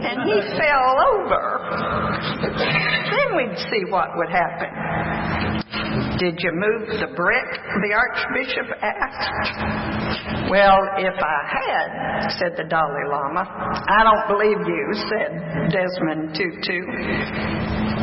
and 0.06 0.22
he 0.24 0.40
fell 0.56 0.96
over, 1.12 1.44
then 2.54 3.36
we'd 3.36 3.58
see 3.70 3.84
what 3.90 4.08
would 4.16 4.30
happen. 4.30 4.70
Did 6.18 6.40
you 6.40 6.52
move 6.52 6.88
the 7.00 7.12
brick? 7.14 7.44
The 7.84 7.92
Archbishop 7.92 8.68
asked. 8.80 10.48
Well, 10.50 10.80
if 10.96 11.12
I 11.12 11.38
had, 11.44 12.30
said 12.38 12.56
the 12.56 12.64
Dalai 12.64 13.04
Lama. 13.10 13.44
I 13.44 14.00
don't 14.02 14.26
believe 14.32 14.60
you, 14.66 14.94
said 15.12 15.30
Desmond 15.68 16.34
Tutu. 16.34 16.80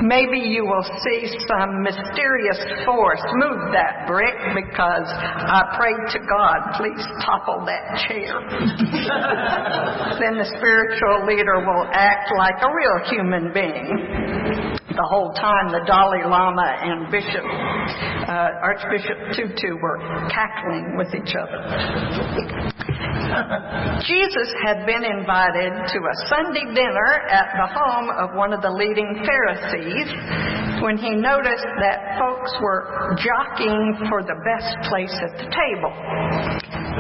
Maybe 0.04 0.40
you 0.40 0.68
will 0.68 0.84
see 0.84 1.32
some 1.48 1.82
mysterious 1.82 2.60
force 2.84 3.24
move 3.40 3.72
that 3.72 4.04
brick 4.06 4.36
because 4.52 5.08
I 5.08 5.64
prayed 5.80 6.12
to 6.12 6.20
God, 6.28 6.76
please 6.76 7.00
topple 7.24 7.64
that 7.64 8.04
chair. 8.04 8.36
then 10.20 10.36
the 10.36 10.48
spiritual 10.60 11.24
leader 11.24 11.64
will 11.64 11.88
act 11.96 12.36
like 12.36 12.60
a 12.60 12.68
real 12.76 13.00
human 13.08 13.54
being 13.56 14.76
the 14.96 15.08
whole 15.10 15.34
time 15.34 15.72
the 15.72 15.82
Dalai 15.88 16.22
Lama 16.30 16.70
and 16.84 17.10
Bishop 17.10 17.42
uh, 17.44 18.62
Archbishop 18.62 19.18
Tutu 19.34 19.76
were 19.82 19.98
cackling 20.30 20.98
with 20.98 21.10
each 21.16 21.34
other. 21.34 21.60
Jesus 24.08 24.50
had 24.66 24.86
been 24.86 25.04
invited 25.04 25.72
to 25.92 26.00
a 26.00 26.16
Sunday 26.30 26.66
dinner 26.74 27.12
at 27.30 27.48
the 27.56 27.68
home 27.68 28.10
of 28.10 28.36
one 28.36 28.54
of 28.54 28.62
the 28.62 28.72
leading 28.72 29.24
Pharisees 29.26 30.08
when 30.84 30.98
he 30.98 31.12
noticed 31.12 31.72
that 31.80 32.20
folks 32.20 32.52
were 32.60 33.16
jockeying 33.16 34.08
for 34.10 34.24
the 34.24 34.36
best 34.44 34.76
place 34.92 35.16
at 35.24 35.32
the 35.40 35.48
table. 35.48 35.94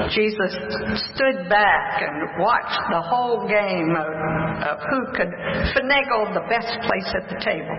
Jesus 0.09 0.57
stood 1.13 1.45
back 1.49 2.01
and 2.01 2.41
watched 2.41 2.81
the 2.89 3.03
whole 3.03 3.45
game 3.45 3.93
of, 3.93 4.09
of 4.09 4.77
who 4.89 4.99
could 5.13 5.29
finagle 5.77 6.33
the 6.33 6.41
best 6.49 6.73
place 6.89 7.09
at 7.13 7.29
the 7.29 7.37
table. 7.45 7.77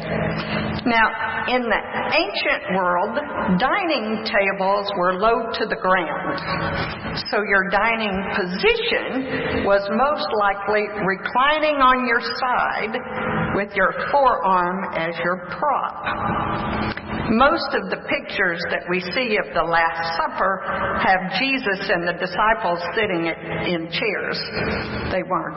Now, 0.87 1.11
in 1.51 1.67
the 1.67 1.83
ancient 2.15 2.79
world, 2.79 3.19
dining 3.59 4.23
tables 4.31 4.87
were 4.95 5.19
low 5.19 5.51
to 5.59 5.65
the 5.67 5.81
ground. 5.81 6.39
So 7.35 7.43
your 7.43 7.67
dining 7.71 8.14
position 8.37 9.65
was 9.65 9.83
most 9.95 10.29
likely 10.39 10.85
reclining 11.07 11.81
on 11.81 12.07
your 12.07 12.21
side 12.41 12.95
with 13.55 13.71
your 13.75 13.93
forearm 14.11 14.93
as 14.95 15.15
your 15.23 15.47
prop. 15.55 16.95
Most 17.31 17.73
of 17.73 17.89
the 17.89 18.05
pictures 18.05 18.61
that 18.69 18.85
we 18.91 19.01
see 19.17 19.41
of 19.41 19.49
the 19.57 19.65
Last 19.65 20.03
Supper 20.21 20.61
have 21.01 21.41
Jesus 21.41 21.81
and 21.89 22.05
the 22.05 22.13
disciples 22.21 22.79
sitting 22.93 23.25
in 23.25 23.89
chairs. 23.89 24.37
They 25.09 25.25
weren't. 25.25 25.57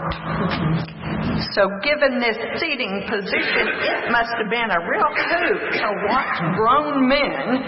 So, 1.51 1.67
given 1.83 2.23
this 2.23 2.39
seating 2.63 3.03
position, 3.11 3.65
it 3.67 4.11
must 4.15 4.31
have 4.39 4.49
been 4.49 4.71
a 4.71 4.79
real 4.79 5.11
coup 5.11 5.55
to 5.83 5.87
watch 6.07 6.35
grown 6.55 7.03
men 7.03 7.59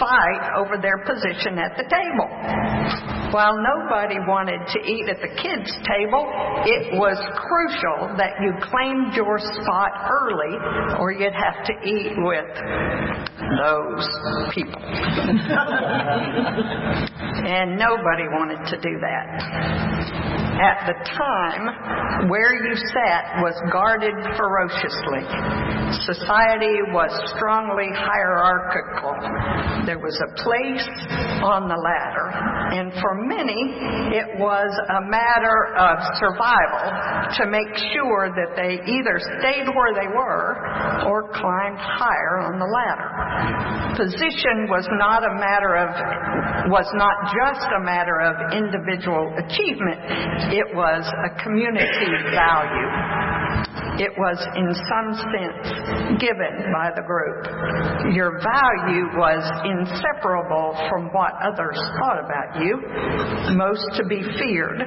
fight 0.00 0.42
over 0.56 0.80
their 0.80 1.04
position 1.04 1.58
at 1.60 1.76
the 1.76 1.84
table. 1.92 3.11
While 3.32 3.56
nobody 3.56 4.20
wanted 4.28 4.60
to 4.60 4.78
eat 4.84 5.08
at 5.08 5.16
the 5.24 5.32
kids' 5.40 5.72
table, 5.88 6.28
it 6.68 6.92
was 7.00 7.16
crucial 7.40 8.12
that 8.20 8.36
you 8.44 8.52
claimed 8.60 9.16
your 9.16 9.40
spot 9.40 9.88
early 10.04 10.52
or 11.00 11.12
you'd 11.12 11.32
have 11.32 11.64
to 11.64 11.72
eat 11.80 12.12
with 12.20 12.52
those 13.56 14.04
people. 14.52 14.84
and 17.48 17.80
nobody 17.80 18.28
wanted 18.36 18.60
to 18.68 18.76
do 18.84 19.00
that. 19.00 19.24
At 20.52 20.84
the 20.84 20.96
time, 21.16 22.28
where 22.28 22.52
you 22.52 22.76
sat 22.92 23.40
was 23.40 23.56
guarded 23.72 24.12
ferociously. 24.36 25.24
Society 26.04 26.76
was 26.92 27.08
strongly 27.36 27.88
hierarchical. 27.96 29.16
There 29.86 29.98
was 29.98 30.20
a 30.20 30.28
place 30.44 30.86
on 31.42 31.68
the 31.68 31.76
ladder, 31.76 32.28
and 32.76 32.92
for 33.00 33.21
many, 33.22 33.56
it 34.12 34.38
was 34.38 34.70
a 34.90 35.00
matter 35.06 35.74
of 35.78 35.96
survival 36.18 36.84
to 37.38 37.42
make 37.48 37.70
sure 37.94 38.28
that 38.34 38.52
they 38.58 38.82
either 38.84 39.16
stayed 39.40 39.66
where 39.72 39.94
they 39.94 40.10
were 40.10 40.58
or 41.06 41.30
climbed 41.32 41.78
higher 41.78 42.44
on 42.44 42.58
the 42.58 42.68
ladder. 42.68 43.08
Position 43.96 44.68
was 44.68 44.86
not 44.98 45.24
a 45.24 45.32
matter 45.38 45.78
of, 45.78 45.88
was 46.70 46.88
not 46.94 47.14
just 47.32 47.66
a 47.72 47.82
matter 47.82 48.20
of 48.20 48.34
individual 48.52 49.32
achievement, 49.38 50.00
it 50.52 50.68
was 50.74 51.02
a 51.06 51.30
community 51.42 52.10
value. 52.34 53.32
It 54.00 54.08
was, 54.16 54.40
in 54.56 54.72
some 54.88 55.08
sense, 55.14 55.68
given 56.16 56.72
by 56.72 56.88
the 56.96 57.04
group. 57.04 57.44
Your 58.16 58.40
value 58.40 59.04
was 59.20 59.44
inseparable 59.68 60.72
from 60.88 61.12
what 61.12 61.36
others 61.44 61.76
thought 62.00 62.24
about 62.24 62.56
you. 62.56 62.80
Most 63.56 63.84
to 63.96 64.04
be 64.08 64.22
feared 64.38 64.80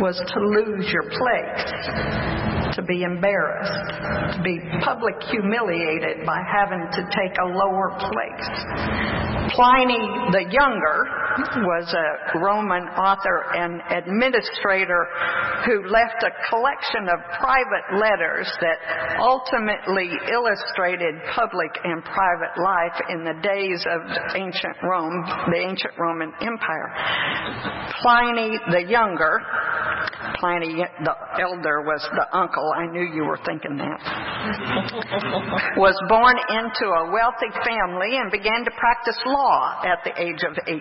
was 0.00 0.16
to 0.16 0.40
lose 0.40 0.90
your 0.92 1.04
place 1.10 2.56
to 2.76 2.82
be 2.82 3.02
embarrassed, 3.02 4.36
to 4.36 4.42
be 4.42 4.60
public 4.84 5.14
humiliated 5.30 6.26
by 6.26 6.40
having 6.44 6.84
to 6.92 7.02
take 7.08 7.32
a 7.40 7.46
lower 7.46 7.96
place. 7.96 8.48
Pliny 9.56 10.04
the 10.32 10.44
Younger 10.50 11.08
was 11.38 11.94
a 11.94 12.38
Roman 12.38 12.84
author 12.96 13.44
and 13.54 13.80
administrator 13.90 15.06
who 15.64 15.88
left 15.88 16.24
a 16.24 16.32
collection 16.48 17.08
of 17.08 17.18
private 17.38 17.86
letters 18.00 18.48
that 18.60 18.78
ultimately 19.20 20.10
illustrated 20.32 21.14
public 21.34 21.70
and 21.84 22.04
private 22.04 22.54
life 22.62 22.96
in 23.10 23.24
the 23.24 23.36
days 23.42 23.84
of 23.84 24.00
ancient 24.34 24.76
Rome, 24.82 25.24
the 25.50 25.60
ancient 25.60 25.94
Roman 25.98 26.32
Empire. 26.40 26.88
Pliny 28.02 28.58
the 28.70 28.84
Younger 28.88 29.40
Pliny 30.38 30.84
the 31.04 31.14
elder 31.40 31.82
was 31.82 32.02
the 32.14 32.26
uncle. 32.36 32.72
I 32.76 32.86
knew 32.86 33.02
you 33.02 33.24
were 33.24 33.38
thinking 33.44 33.76
that. 33.76 34.00
was 35.76 35.96
born 36.08 36.36
into 36.50 36.86
a 36.86 37.10
wealthy 37.10 37.50
family 37.64 38.16
and 38.18 38.30
began 38.30 38.64
to 38.64 38.70
practice 38.78 39.18
law 39.26 39.80
at 39.84 40.04
the 40.04 40.12
age 40.20 40.42
of 40.44 40.56
18. 40.66 40.76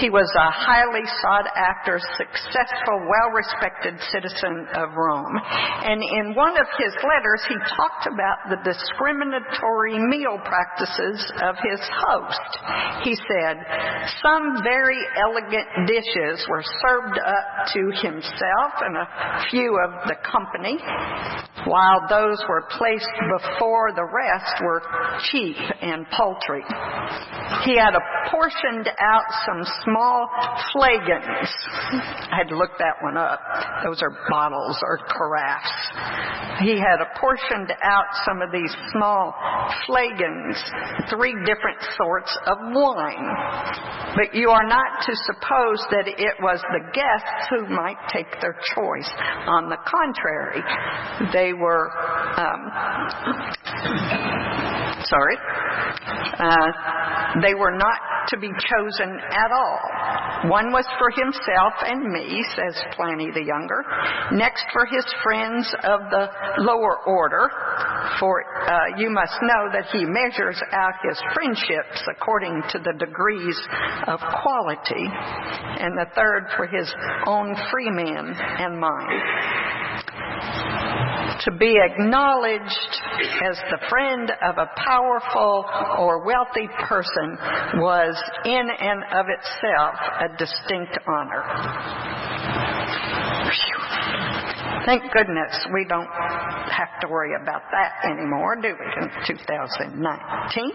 He 0.00 0.08
was 0.08 0.30
a 0.34 0.50
highly 0.50 1.04
sought 1.20 1.48
after, 1.52 2.00
successful, 2.16 2.96
well 3.04 3.30
respected 3.34 3.94
citizen 4.10 4.66
of 4.74 4.94
Rome. 4.96 5.36
And 5.84 6.00
in 6.00 6.34
one 6.34 6.56
of 6.56 6.66
his 6.78 6.94
letters, 7.04 7.42
he 7.48 7.56
talked 7.76 8.08
about 8.08 8.38
the 8.48 8.58
discriminatory 8.64 9.98
meal 9.98 10.38
practices 10.44 11.20
of 11.42 11.56
his 11.60 11.80
host. 11.82 12.50
He 13.04 13.14
said, 13.14 13.60
Some 14.22 14.62
very 14.64 14.98
elegant 15.18 15.68
dishes 15.86 16.46
were 16.48 16.64
served 16.80 17.18
up 17.18 17.44
to 17.74 17.82
himself 18.00 18.72
and 18.80 18.96
a 18.96 19.08
few 19.50 19.76
of 19.76 20.08
the 20.08 20.16
company, 20.24 20.78
while 21.66 22.00
those 22.08 22.40
were 22.48 22.64
placed 22.78 23.12
before 23.38 23.92
the 23.94 24.06
rest 24.08 24.54
were 24.64 24.82
cheap 25.30 25.56
and 25.80 26.06
paltry. 26.10 26.64
He 27.64 27.76
had 27.76 27.94
apportioned 27.94 28.88
out 28.98 29.26
some 29.46 29.62
small 29.84 30.28
flagons. 30.72 31.48
I 32.30 32.36
had 32.36 32.48
to 32.48 32.56
look 32.56 32.70
that 32.78 32.96
one 33.02 33.16
up. 33.16 33.40
Those 33.84 34.02
are 34.02 34.10
bottles 34.28 34.78
or 34.82 34.98
carafes. 35.08 36.62
He 36.62 36.78
had 36.78 37.00
apportioned 37.00 37.72
out 37.82 38.06
some 38.24 38.42
of 38.42 38.52
these 38.52 38.74
small 38.92 39.34
flagons, 39.86 40.56
three 41.10 41.34
different 41.44 41.78
sorts 41.96 42.36
of 42.46 42.58
wine. 42.60 43.26
But 44.14 44.34
you 44.34 44.50
are 44.50 44.66
not 44.66 45.02
to 45.06 45.16
suppose 45.16 45.80
that 45.90 46.06
it 46.06 46.34
was 46.40 46.60
the 46.72 46.84
guests 46.92 47.48
who 47.50 47.66
might 47.74 47.96
take 48.12 48.30
their 48.40 48.56
choice. 48.74 49.10
On 49.46 49.68
the 49.68 49.78
contrary, 49.88 50.62
they 51.32 51.52
were 51.52 51.90
um, 52.36 52.70
sorry, 55.04 55.36
uh, 56.38 57.40
they 57.42 57.54
were 57.54 57.76
not 57.76 58.11
to 58.28 58.36
be 58.38 58.48
chosen 58.48 59.10
at 59.30 59.50
all. 59.52 60.50
One 60.50 60.72
was 60.72 60.86
for 60.98 61.10
himself 61.10 61.74
and 61.82 62.12
me, 62.12 62.44
says 62.56 62.74
Pliny 62.96 63.30
the 63.30 63.44
Younger. 63.44 63.84
Next 64.32 64.64
for 64.72 64.86
his 64.86 65.04
friends 65.22 65.66
of 65.84 66.00
the 66.10 66.26
lower 66.58 66.98
order, 67.06 67.50
for 68.18 68.42
uh, 68.68 68.98
you 68.98 69.10
must 69.10 69.34
know 69.42 69.70
that 69.72 69.86
he 69.92 70.04
measures 70.04 70.60
out 70.72 70.94
his 71.02 71.20
friendships 71.34 72.02
according 72.10 72.62
to 72.70 72.78
the 72.78 72.92
degrees 72.98 73.58
of 74.06 74.18
quality, 74.42 75.06
and 75.78 75.96
the 75.96 76.06
third 76.14 76.46
for 76.56 76.66
his 76.66 76.92
own 77.26 77.54
free 77.70 77.90
men 77.90 78.34
and 78.36 78.78
mine. 78.78 80.01
To 81.44 81.50
be 81.58 81.74
acknowledged 81.82 83.02
as 83.42 83.58
the 83.70 83.78
friend 83.88 84.30
of 84.30 84.58
a 84.58 84.70
powerful 84.76 85.64
or 85.98 86.24
wealthy 86.24 86.68
person 86.86 87.36
was 87.82 88.14
in 88.44 88.68
and 88.78 89.02
of 89.12 89.26
itself 89.26 89.94
a 90.20 90.28
distinct 90.38 90.98
honor. 91.08 91.42
Thank 94.86 95.02
goodness 95.12 95.66
we 95.74 95.84
don't 95.88 96.06
have 96.06 97.00
to 97.00 97.08
worry 97.08 97.34
about 97.40 97.62
that 97.72 98.04
anymore, 98.04 98.56
do 98.62 98.74
we, 98.78 99.02
in 99.02 99.10
2019? 99.26 100.72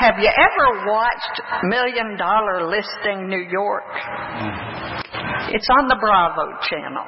Have 0.00 0.16
you 0.18 0.30
ever 0.32 0.86
watched 0.86 1.40
Million 1.64 2.16
Dollar 2.16 2.68
Listing 2.68 3.28
New 3.28 3.44
York? 3.50 3.84
It's 5.48 5.66
on 5.72 5.88
the 5.88 5.96
Bravo 5.96 6.52
channel. 6.68 7.06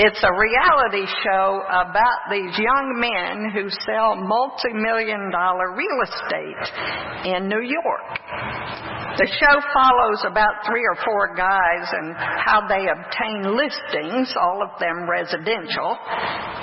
It's 0.00 0.24
a 0.24 0.32
reality 0.32 1.04
show 1.28 1.60
about 1.68 2.32
these 2.32 2.56
young 2.56 2.96
men 2.96 3.52
who 3.52 3.68
sell 3.84 4.16
multi 4.16 4.72
million 4.72 5.28
dollar 5.30 5.76
real 5.76 6.00
estate 6.08 7.36
in 7.36 7.52
New 7.52 7.60
York. 7.60 8.08
The 9.20 9.28
show 9.28 9.60
follows 9.76 10.24
about 10.24 10.64
three 10.64 10.88
or 10.88 10.96
four 11.04 11.36
guys 11.36 11.84
and 11.92 12.16
how 12.16 12.64
they 12.64 12.88
obtain 12.88 13.52
listings, 13.52 14.32
all 14.40 14.64
of 14.64 14.80
them 14.80 15.04
residential, 15.04 15.98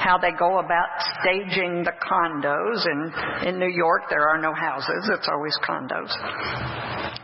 how 0.01 0.17
they 0.17 0.31
go 0.33 0.57
about 0.57 0.89
staging 1.21 1.85
the 1.85 1.93
condos. 2.01 2.81
And 2.89 3.45
in 3.45 3.59
New 3.59 3.69
York, 3.69 4.09
there 4.09 4.25
are 4.27 4.41
no 4.41 4.55
houses, 4.57 5.11
it's 5.13 5.29
always 5.29 5.53
condos. 5.61 6.09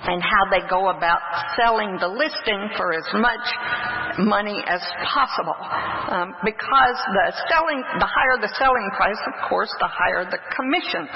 And 0.05 0.21
how 0.21 0.45
they 0.51 0.61
go 0.69 0.89
about 0.89 1.21
selling 1.57 1.97
the 1.97 2.09
listing 2.09 2.69
for 2.77 2.93
as 2.93 3.07
much 3.15 3.47
money 4.19 4.61
as 4.67 4.81
possible. 5.07 5.57
Um, 6.09 6.35
because 6.43 6.97
the 7.15 7.27
selling, 7.47 7.79
the 7.99 8.09
higher 8.09 8.35
the 8.41 8.51
selling 8.59 8.89
price, 8.95 9.19
of 9.27 9.49
course, 9.49 9.71
the 9.79 9.87
higher 9.87 10.25
the 10.25 10.39
commission. 10.51 11.07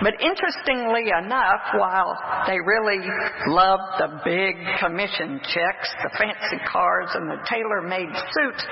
But 0.00 0.16
interestingly 0.20 1.12
enough, 1.12 1.60
while 1.76 2.16
they 2.46 2.56
really 2.60 3.04
love 3.46 3.80
the 3.98 4.20
big 4.24 4.56
commission 4.80 5.40
checks, 5.52 5.88
the 6.02 6.10
fancy 6.16 6.64
cars, 6.64 7.10
and 7.14 7.28
the 7.28 7.38
tailor 7.44 7.82
made 7.82 8.08
suits. 8.32 8.64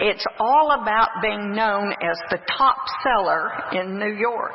It's 0.00 0.26
all 0.38 0.76
about 0.80 1.08
being 1.22 1.54
known 1.54 1.92
as 2.02 2.18
the 2.30 2.38
top 2.56 2.76
seller 3.02 3.50
in 3.72 3.98
New 3.98 4.14
York. 4.14 4.52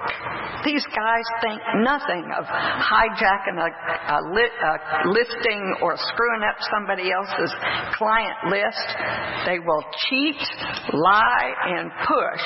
These 0.66 0.86
guys 0.94 1.26
think 1.42 1.62
nothing 1.82 2.26
of 2.38 2.46
hijacking 2.46 3.58
a, 3.58 3.70
a, 3.70 4.20
li- 4.30 4.58
a 4.62 5.10
listing 5.10 5.76
or 5.82 5.96
screwing 5.98 6.44
up 6.44 6.58
somebody 6.72 7.12
else's 7.12 7.54
client 7.98 8.38
list. 8.50 8.88
They 9.46 9.60
will 9.60 9.84
cheat, 10.10 10.38
lie, 10.94 11.54
and 11.66 11.92
push 12.06 12.44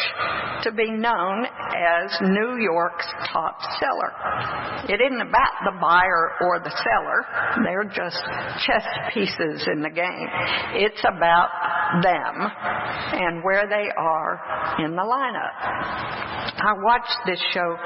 to 0.63 0.71
be 0.71 0.91
known 0.91 1.45
as 1.45 2.11
New 2.21 2.57
York's 2.61 3.07
top 3.31 3.59
seller. 3.79 4.11
It 4.87 5.01
isn't 5.01 5.21
about 5.21 5.55
the 5.65 5.75
buyer 5.81 6.31
or 6.41 6.59
the 6.59 6.71
seller. 6.71 7.19
They're 7.63 7.83
just 7.83 8.17
chess 8.65 8.85
pieces 9.13 9.67
in 9.71 9.81
the 9.81 9.89
game. 9.89 10.27
It's 10.75 11.03
about 11.03 11.49
them 12.01 12.35
and 13.13 13.43
where 13.43 13.67
they 13.67 13.89
are 13.97 14.41
in 14.85 14.95
the 14.95 15.03
lineup. 15.03 15.55
I 16.57 16.73
watched 16.83 17.17
this 17.25 17.41
show 17.53 17.77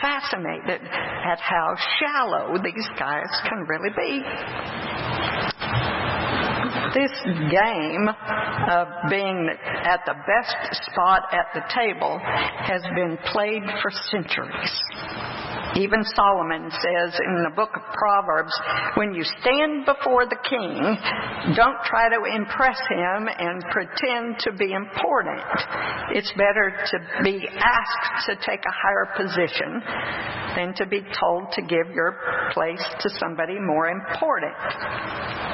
fascinated 0.00 0.86
at 0.86 1.40
how 1.40 1.74
shallow 1.98 2.56
these 2.62 2.88
guys 2.98 3.28
can 3.48 3.66
really 3.68 3.90
be 3.96 4.24
this 6.94 7.12
game 7.50 8.08
of 8.70 8.88
being 9.10 9.48
at 9.84 10.00
the 10.06 10.14
best 10.14 10.84
spot 10.90 11.22
at 11.32 11.46
the 11.54 11.62
table 11.74 12.18
has 12.22 12.82
been 12.94 13.18
played 13.32 13.62
for 13.82 13.90
centuries. 14.10 14.82
Even 15.76 16.02
Solomon 16.16 16.70
says 16.70 17.20
in 17.20 17.44
the 17.44 17.52
book 17.54 17.70
of 17.74 17.82
Proverbs, 17.92 18.52
when 18.96 19.14
you 19.14 19.22
stand 19.40 19.84
before 19.84 20.24
the 20.24 20.38
king, 20.48 20.80
don't 21.54 21.78
try 21.84 22.08
to 22.08 22.24
impress 22.24 22.78
him 22.88 23.28
and 23.28 23.62
pretend 23.70 24.38
to 24.40 24.52
be 24.52 24.72
important. 24.72 25.44
It's 26.14 26.32
better 26.32 26.72
to 26.72 26.98
be 27.22 27.46
asked 27.58 28.26
to 28.26 28.36
take 28.36 28.64
a 28.64 28.72
higher 28.72 29.06
position 29.16 29.82
than 30.56 30.74
to 30.74 30.86
be 30.86 31.04
told 31.20 31.52
to 31.52 31.62
give 31.62 31.94
your 31.94 32.16
place 32.52 32.82
to 33.00 33.10
somebody 33.20 33.58
more 33.60 33.88
important. 33.88 34.54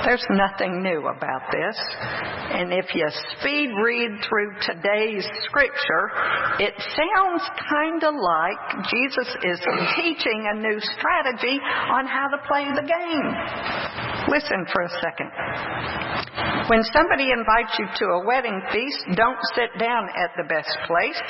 There's 0.05 0.25
nothing 0.31 0.83
new 0.83 1.09
about 1.09 1.43
this. 1.51 1.77
And 2.55 2.73
if 2.73 2.95
you 2.95 3.09
speed 3.39 3.73
read 3.83 4.11
through 4.29 4.53
today's 4.63 5.27
scripture, 5.45 6.13
it 6.61 6.75
sounds 6.79 7.43
kind 7.69 8.05
of 8.05 8.15
like 8.15 8.87
Jesus 8.89 9.29
is 9.43 9.61
teaching 10.05 10.45
a 10.53 10.61
new 10.61 10.77
strategy 10.93 11.57
on 11.89 12.05
how 12.05 12.29
to 12.29 12.37
play 12.45 12.69
the 12.77 12.85
game. 12.85 13.29
Listen 14.29 14.69
for 14.73 14.85
a 14.85 14.93
second. 15.01 15.33
When 16.69 16.81
somebody 16.97 17.29
invites 17.29 17.77
you 17.79 17.85
to 17.85 18.07
a 18.17 18.25
wedding 18.25 18.57
feast, 18.73 19.17
don't 19.17 19.37
sit 19.55 19.69
down 19.79 20.09
at 20.17 20.33
the 20.37 20.49
best 20.49 20.73
place. 20.89 21.21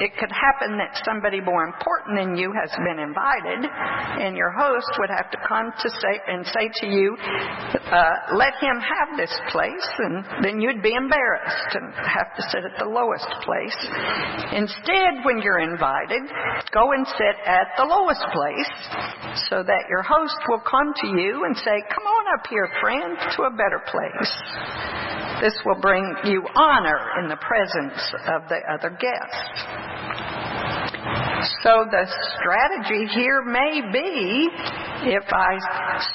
It 0.00 0.16
could 0.16 0.32
happen 0.32 0.80
that 0.80 0.96
somebody 1.04 1.40
more 1.40 1.64
important 1.64 2.16
than 2.16 2.36
you 2.36 2.48
has 2.52 2.72
been 2.80 2.98
invited, 2.98 3.60
and 4.24 4.36
your 4.36 4.50
host 4.56 4.88
would 4.98 5.12
have 5.12 5.30
to 5.30 5.38
come 5.46 5.68
to 5.68 5.88
say 5.88 6.14
and 6.28 6.46
say 6.48 6.66
to 6.80 6.86
you, 6.88 7.16
uh, 7.20 8.14
"Let 8.32 8.56
him 8.56 8.80
have 8.80 9.16
this 9.16 9.32
place," 9.52 9.88
and 9.98 10.24
then 10.42 10.60
you'd 10.60 10.82
be 10.82 10.94
embarrassed 10.94 11.74
and 11.76 11.92
have 11.94 12.34
to 12.34 12.42
sit 12.48 12.64
at 12.64 12.76
the 12.78 12.88
lowest 12.88 13.28
place. 13.44 13.78
Instead, 14.52 15.24
when 15.24 15.42
you're 15.42 15.60
invited, 15.60 16.22
go 16.72 16.92
and 16.92 17.06
sit 17.06 17.36
at 17.44 17.68
the 17.76 17.84
lowest 17.94 18.24
place, 18.32 18.74
so 19.48 19.62
that 19.62 19.86
your 19.88 20.02
host 20.02 20.36
will 20.48 20.60
come 20.60 20.92
to 21.00 21.06
you 21.06 21.44
and 21.44 21.56
say, 21.56 21.82
"Come 21.88 22.06
on 22.06 22.34
up 22.34 22.46
here, 22.46 22.68
friend, 22.80 23.16
to 23.36 23.42
a 23.44 23.50
better 23.50 23.78
place." 23.86 24.32
This 25.40 25.54
will 25.64 25.80
bring 25.80 26.16
you 26.24 26.46
honor 26.54 27.18
in 27.18 27.28
the 27.28 27.36
presence 27.36 28.14
of 28.26 28.48
the 28.48 28.60
other 28.70 28.90
guest. 28.90 30.33
So 31.62 31.84
the 31.90 32.04
strategy 32.40 33.04
here 33.12 33.42
may 33.44 33.82
be 33.92 34.48
if 35.04 35.28
I 35.28 35.52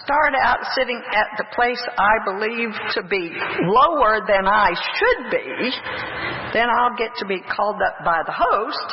start 0.02 0.34
out 0.34 0.58
sitting 0.74 1.02
at 1.14 1.30
the 1.38 1.46
place 1.54 1.82
I 1.98 2.18
believe 2.26 2.74
to 2.98 3.02
be 3.06 3.30
lower 3.70 4.26
than 4.26 4.48
I 4.50 4.74
should 4.74 5.30
be, 5.30 5.70
then 6.54 6.66
I'll 6.74 6.98
get 6.98 7.14
to 7.22 7.26
be 7.26 7.38
called 7.46 7.78
up 7.86 8.02
by 8.04 8.24
the 8.26 8.34
host 8.34 8.90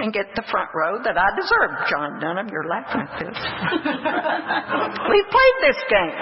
and 0.00 0.12
get 0.12 0.32
the 0.34 0.44
front 0.50 0.70
row 0.72 0.96
that 1.04 1.18
I 1.18 1.28
deserve. 1.36 1.70
John 1.92 2.20
Dunham, 2.20 2.48
you're 2.48 2.68
laughing 2.68 3.04
at 3.04 3.12
this. 3.20 3.36
We've 5.12 5.28
played 5.28 5.56
this 5.60 5.80
game. 5.92 6.16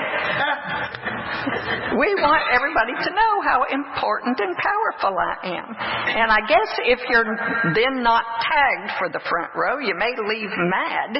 We 2.02 2.08
want 2.18 2.42
everybody 2.50 2.98
to 2.98 3.10
know 3.14 3.32
how 3.46 3.62
important 3.70 4.40
and 4.40 4.56
powerful 4.58 5.14
I 5.14 5.36
am. 5.46 5.68
And 5.70 6.28
I 6.32 6.40
guess 6.48 6.70
if 6.88 7.00
you're 7.08 7.36
then 7.74 8.02
not 8.02 8.24
tagged 8.42 8.98
for 8.98 9.08
the 9.08 9.20
front 9.28 9.51
row, 9.54 9.78
you 9.78 9.94
may 9.94 10.12
leave 10.16 10.50
mad, 10.56 11.18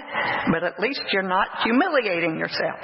but 0.52 0.62
at 0.64 0.78
least 0.78 1.02
you're 1.12 1.22
not 1.22 1.48
humiliating 1.62 2.38
yourself. 2.38 2.78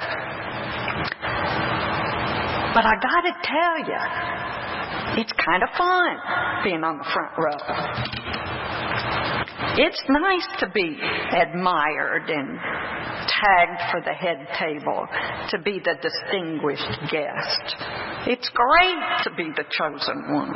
But 2.73 2.85
I 2.85 2.93
gotta 3.01 3.33
tell 3.43 3.79
you, 3.87 5.21
it's 5.21 5.33
kind 5.33 5.63
of 5.63 5.69
fun 5.77 6.17
being 6.63 6.83
on 6.83 6.97
the 6.97 7.05
front 7.11 7.37
row. 7.37 8.58
It's 9.77 10.01
nice 10.07 10.47
to 10.59 10.69
be 10.73 10.97
admired 11.35 12.29
and 12.29 12.57
tagged 13.27 13.81
for 13.91 14.01
the 14.01 14.13
head 14.13 14.47
table, 14.57 15.05
to 15.51 15.59
be 15.59 15.79
the 15.79 15.95
distinguished 16.01 17.11
guest. 17.11 17.75
It's 18.27 18.49
great 18.53 19.23
to 19.23 19.31
be 19.35 19.51
the 19.55 19.65
chosen 19.71 20.33
one. 20.33 20.53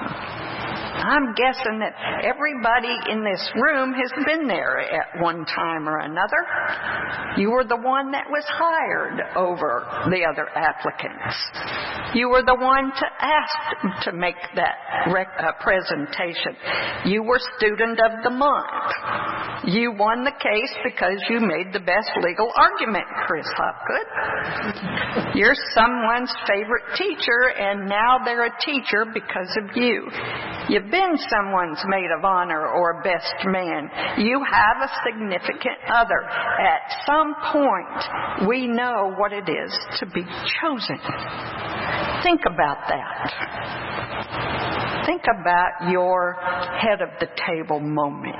I'm 1.03 1.33
guessing 1.35 1.79
that 1.79 1.93
everybody 2.23 2.95
in 3.11 3.23
this 3.23 3.51
room 3.55 3.93
has 3.93 4.25
been 4.25 4.47
there 4.47 4.79
at 4.79 5.21
one 5.21 5.43
time 5.45 5.89
or 5.89 5.99
another. 5.99 6.39
You 7.37 7.51
were 7.51 7.65
the 7.65 7.81
one 7.81 8.11
that 8.11 8.29
was 8.29 8.45
hired 8.47 9.19
over 9.35 9.83
the 10.09 10.23
other 10.23 10.47
applicants. 10.55 11.35
You 12.15 12.29
were 12.29 12.43
the 12.43 12.55
one 12.55 12.91
to 12.91 13.05
ask 13.19 14.03
to 14.05 14.13
make 14.13 14.35
that 14.55 14.75
rec- 15.11 15.39
uh, 15.39 15.51
presentation. 15.59 16.55
You 17.05 17.23
were 17.23 17.39
student 17.57 17.99
of 17.99 18.23
the 18.23 18.29
month. 18.29 18.92
You 19.65 19.93
won 19.97 20.23
the 20.23 20.31
case 20.31 20.73
because 20.83 21.23
you 21.29 21.39
made 21.39 21.71
the 21.71 21.79
best 21.79 22.11
legal 22.21 22.51
argument, 22.55 23.05
Chris 23.25 23.47
Hopgood. 23.55 25.35
You're 25.35 25.55
someone's 25.73 26.33
favorite 26.47 26.83
teacher, 26.97 27.53
and 27.57 27.87
now 27.87 28.19
they're 28.25 28.45
a 28.45 28.57
teacher 28.65 29.05
because 29.13 29.57
of 29.63 29.75
you. 29.75 30.09
You've 30.69 30.91
been 30.91 31.17
someone's 31.29 31.79
maid 31.87 32.11
of 32.17 32.25
honor 32.25 32.67
or 32.67 33.01
best 33.03 33.33
man. 33.45 33.89
You 34.17 34.43
have 34.43 34.77
a 34.83 34.89
significant 35.07 35.77
other. 35.87 36.23
At 36.23 37.05
some 37.05 37.35
point, 37.51 38.47
we 38.47 38.67
know 38.67 39.13
what 39.17 39.31
it 39.33 39.49
is 39.49 39.77
to 39.99 40.05
be 40.07 40.23
chosen. 40.61 40.99
Think 42.23 42.41
about 42.45 42.77
that. 42.87 44.62
Think 45.05 45.23
about 45.23 45.91
your 45.91 46.33
head 46.79 47.01
of 47.01 47.09
the 47.19 47.27
table 47.47 47.79
moment. 47.79 48.35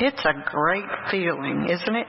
It's 0.00 0.24
a 0.24 0.34
great 0.50 0.84
feeling, 1.10 1.68
isn't 1.70 1.94
it? 1.94 2.06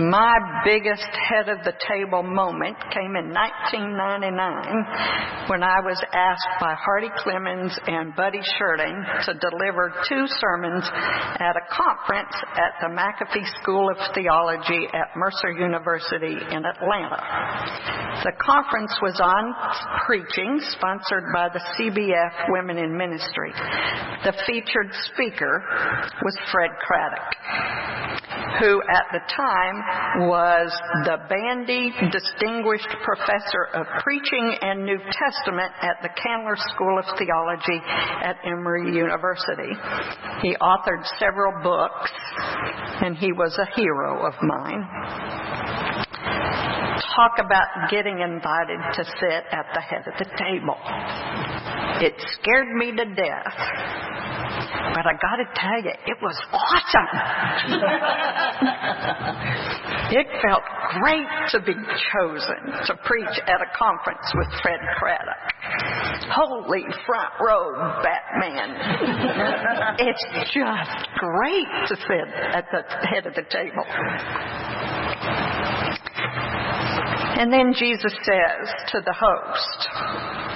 My 0.00 0.36
biggest 0.64 1.08
head 1.14 1.48
of 1.48 1.64
the 1.64 1.72
table 1.86 2.22
moment 2.22 2.76
came 2.94 3.16
in 3.16 3.34
1999 3.34 5.50
when 5.50 5.62
I 5.62 5.80
was 5.80 6.02
asked 6.12 6.60
by 6.60 6.74
Hardy 6.74 7.08
Clemons 7.20 7.78
and 7.86 8.14
Buddy 8.14 8.40
Shurden 8.58 9.24
to 9.26 9.34
deliver 9.38 9.92
two 10.08 10.26
sermons 10.40 10.84
at 11.40 11.56
a 11.56 11.62
conference 11.72 12.34
at 12.54 12.74
the 12.80 12.88
McAfee 12.92 13.46
School 13.62 13.90
of 13.90 13.96
Theology 14.14 14.86
at 14.92 15.16
Mercer 15.16 15.52
University 15.52 16.36
in 16.36 16.64
Atlanta. 16.64 17.20
The 18.24 18.32
conference 18.40 18.94
was 19.02 19.20
on 19.22 19.54
preaching, 20.06 20.60
sponsored 20.76 21.24
by 21.32 21.48
the 21.48 21.60
CBF 21.76 22.50
Women 22.50 22.78
in 22.78 22.96
Ministry. 22.96 23.52
The 24.24 24.32
featured 24.46 24.92
speaker 25.12 25.62
was 26.22 26.36
Fred 26.50 26.70
Craddock 26.80 27.34
who 28.60 28.82
at 28.90 29.06
the 29.12 29.20
time 29.36 30.28
was 30.28 30.47
the 31.04 31.18
Bandy 31.28 31.92
Distinguished 32.10 32.88
Professor 33.04 33.68
of 33.74 33.86
Preaching 34.02 34.56
and 34.62 34.84
New 34.84 34.98
Testament 34.98 35.72
at 35.82 36.00
the 36.00 36.08
Candler 36.08 36.56
School 36.72 36.98
of 36.98 37.04
Theology 37.18 37.80
at 37.84 38.36
Emory 38.44 38.94
University. 38.96 39.72
He 40.42 40.56
authored 40.56 41.04
several 41.18 41.52
books, 41.62 42.10
and 43.02 43.16
he 43.16 43.32
was 43.32 43.58
a 43.58 43.66
hero 43.78 44.26
of 44.26 44.34
mine. 44.42 44.88
Talk 47.14 47.38
about 47.44 47.90
getting 47.90 48.20
invited 48.20 48.80
to 48.94 49.04
sit 49.04 49.44
at 49.52 49.66
the 49.74 49.80
head 49.80 50.06
of 50.06 50.14
the 50.18 50.26
table. 50.38 50.78
It 52.00 52.14
scared 52.40 52.68
me 52.74 52.92
to 52.92 53.04
death. 53.04 53.54
But 54.94 55.04
I 55.06 55.12
gotta 55.20 55.44
tell 55.54 55.82
you, 55.82 55.92
it 56.06 56.16
was 56.22 56.40
awesome. 56.52 57.08
it 60.10 60.26
felt 60.42 60.62
great 61.00 61.28
to 61.52 61.60
be 61.60 61.74
chosen 62.12 62.60
to 62.86 62.94
preach 63.04 63.36
at 63.46 63.60
a 63.60 63.70
conference 63.76 64.24
with 64.34 64.48
Fred 64.62 64.80
Craddock. 64.98 65.48
Holy 66.30 66.84
front 67.06 67.32
row 67.40 67.72
Batman. 68.02 68.70
it's 69.98 70.24
just 70.52 71.08
great 71.18 71.68
to 71.88 71.96
sit 71.96 72.28
at 72.54 72.66
the 72.72 72.82
head 73.06 73.26
of 73.26 73.34
the 73.34 73.44
table. 73.50 73.84
And 77.38 77.52
then 77.52 77.72
Jesus 77.72 78.12
says 78.24 78.68
to 78.92 79.00
the 79.04 79.14
host, 79.14 80.47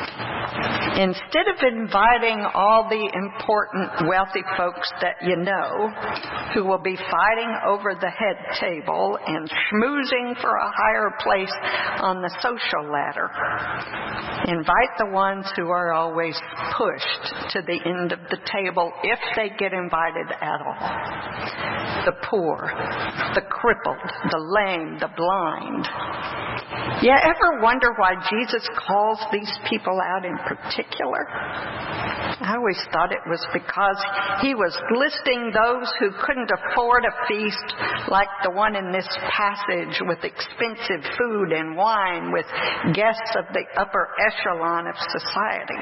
Instead 0.93 1.49
of 1.49 1.57
inviting 1.73 2.45
all 2.55 2.87
the 2.89 3.09
important 3.15 4.09
wealthy 4.09 4.45
folks 4.59 4.93
that 5.01 5.17
you 5.23 5.37
know 5.37 5.89
who 6.53 6.65
will 6.65 6.83
be 6.83 6.97
fighting 6.97 7.51
over 7.67 7.95
the 7.95 8.11
head 8.11 8.37
table 8.61 9.19
and 9.27 9.49
schmoozing 9.49 10.39
for 10.41 10.51
a 10.51 10.73
higher 10.77 11.11
place 11.21 11.53
on 12.03 12.21
the 12.21 12.31
social 12.43 12.93
ladder, 12.93 13.31
invite 14.53 14.93
the 14.99 15.11
ones 15.11 15.47
who 15.57 15.71
are 15.71 15.93
always 15.93 16.39
pushed 16.77 17.53
to 17.53 17.63
the 17.63 17.81
end 17.87 18.13
of 18.13 18.21
the 18.31 18.39
table 18.53 18.93
if 19.03 19.19
they 19.35 19.49
get 19.57 19.73
invited 19.73 20.29
at 20.41 20.61
all. 20.61 22.05
The 22.05 22.17
poor, 22.29 22.71
the 23.35 23.43
crippled, 23.49 23.97
the 24.31 24.43
lame, 24.61 24.99
the 24.99 25.09
blind. 25.17 25.89
You 27.03 27.13
ever 27.13 27.63
wonder 27.63 27.95
why 27.97 28.15
Jesus 28.29 28.69
calls 28.87 29.19
these 29.33 29.51
people 29.69 29.99
out 30.01 30.25
in 30.25 30.37
particular? 30.39 30.82
Particular. 30.83 31.27
I 32.43 32.55
always 32.57 32.81
thought 32.93 33.13
it 33.13 33.23
was 33.27 33.45
because 33.53 34.01
he 34.43 34.55
was 34.55 34.75
listing 34.99 35.53
those 35.55 35.87
who 36.01 36.11
couldn't 36.27 36.51
afford 36.51 37.05
a 37.05 37.15
feast 37.29 37.69
like 38.09 38.29
the 38.43 38.51
one 38.51 38.75
in 38.75 38.91
this 38.91 39.07
passage 39.31 40.03
with 40.03 40.19
expensive 40.25 41.03
food 41.19 41.53
and 41.53 41.77
wine 41.77 42.33
with 42.33 42.47
guests 42.95 43.37
of 43.39 43.45
the 43.53 43.65
upper 43.79 44.09
echelon 44.19 44.87
of 44.87 44.95
society. 44.99 45.81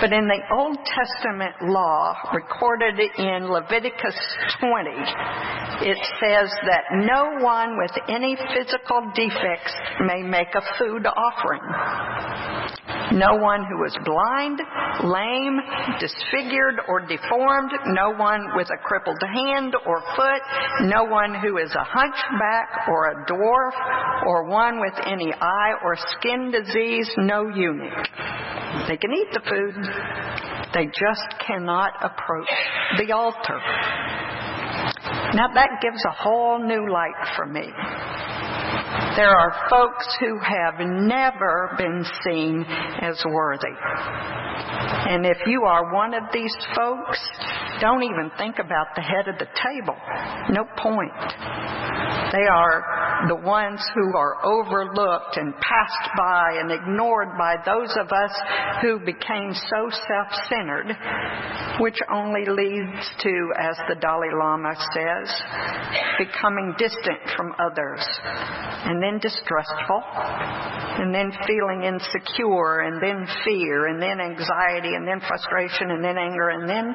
But 0.00 0.12
in 0.12 0.26
the 0.26 0.42
Old 0.52 0.76
Testament 0.84 1.54
law 1.70 2.14
recorded 2.34 2.98
in 2.98 3.48
Leviticus 3.48 4.18
20, 4.60 4.90
it 5.86 5.98
says 6.20 6.50
that 6.66 6.84
no 6.92 7.38
one 7.40 7.78
with 7.78 7.92
any 8.08 8.36
physical 8.36 9.12
defects 9.14 9.72
may 10.00 10.22
make 10.22 10.52
a 10.54 10.62
food 10.78 11.06
offering. 11.06 11.62
No 13.12 13.34
one 13.36 13.64
who 13.64 13.84
is 13.84 13.96
blind, 14.04 14.60
lame, 15.04 15.58
disfigured, 16.00 16.80
or 16.88 17.00
deformed. 17.00 17.72
No 17.86 18.10
one 18.16 18.56
with 18.56 18.68
a 18.68 18.78
crippled 18.82 19.22
hand 19.34 19.74
or 19.86 20.00
foot. 20.16 20.42
No 20.88 21.04
one 21.04 21.34
who 21.34 21.58
is 21.58 21.74
a 21.74 21.84
hunchback 21.84 22.88
or 22.88 23.10
a 23.10 23.26
dwarf 23.26 24.26
or 24.26 24.44
one 24.48 24.80
with 24.80 24.94
any 25.06 25.32
eye 25.32 25.72
or 25.84 25.96
skin 26.18 26.50
disease. 26.50 27.10
No 27.18 27.48
eunuch. 27.48 28.08
They 28.88 28.96
can 28.96 29.12
eat 29.12 29.28
the 29.32 29.42
food. 29.48 29.74
They 30.74 30.86
just 30.86 31.34
cannot 31.46 31.92
approach 32.02 32.48
the 32.96 33.12
altar. 33.12 33.60
Now 35.34 35.48
that 35.54 35.80
gives 35.82 36.02
a 36.04 36.12
whole 36.12 36.58
new 36.58 36.90
light 36.90 37.36
for 37.36 37.46
me. 37.46 37.68
There 39.16 39.28
are 39.28 39.68
folks 39.68 40.06
who 40.20 40.38
have 40.38 40.74
never 40.80 41.74
been 41.76 42.04
seen 42.24 42.64
as 43.00 43.22
worthy. 43.26 43.76
And 45.08 45.26
if 45.26 45.38
you 45.46 45.64
are 45.64 45.92
one 45.92 46.14
of 46.14 46.22
these 46.32 46.56
folks, 46.74 47.20
don't 47.80 48.02
even 48.02 48.30
think 48.38 48.58
about 48.58 48.86
the 48.94 49.02
head 49.02 49.28
of 49.28 49.38
the 49.38 49.48
table. 49.52 49.96
No 50.48 50.64
point. 50.78 51.12
They 52.32 52.46
are 52.48 53.01
the 53.28 53.36
ones 53.36 53.80
who 53.94 54.16
are 54.16 54.44
overlooked 54.44 55.36
and 55.36 55.54
passed 55.54 56.10
by 56.16 56.56
and 56.58 56.70
ignored 56.70 57.28
by 57.38 57.56
those 57.64 57.94
of 57.98 58.10
us 58.10 58.32
who 58.82 58.98
became 58.98 59.54
so 59.54 59.90
self-centered, 59.90 60.96
which 61.80 61.98
only 62.12 62.44
leads 62.46 63.10
to, 63.22 63.52
as 63.58 63.76
the 63.88 63.94
Dalai 64.00 64.30
Lama 64.34 64.74
says, 64.94 65.42
becoming 66.18 66.74
distant 66.78 67.20
from 67.36 67.54
others, 67.58 68.04
and 68.84 69.02
then 69.02 69.18
distrustful, 69.20 70.02
and 70.02 71.14
then 71.14 71.32
feeling 71.46 71.84
insecure, 71.84 72.80
and 72.80 73.02
then 73.02 73.26
fear, 73.44 73.86
and 73.86 74.02
then 74.02 74.20
anxiety, 74.20 74.94
and 74.94 75.06
then 75.06 75.20
frustration, 75.26 75.90
and 75.90 76.04
then 76.04 76.18
anger, 76.18 76.50
and 76.50 76.68
then 76.68 76.94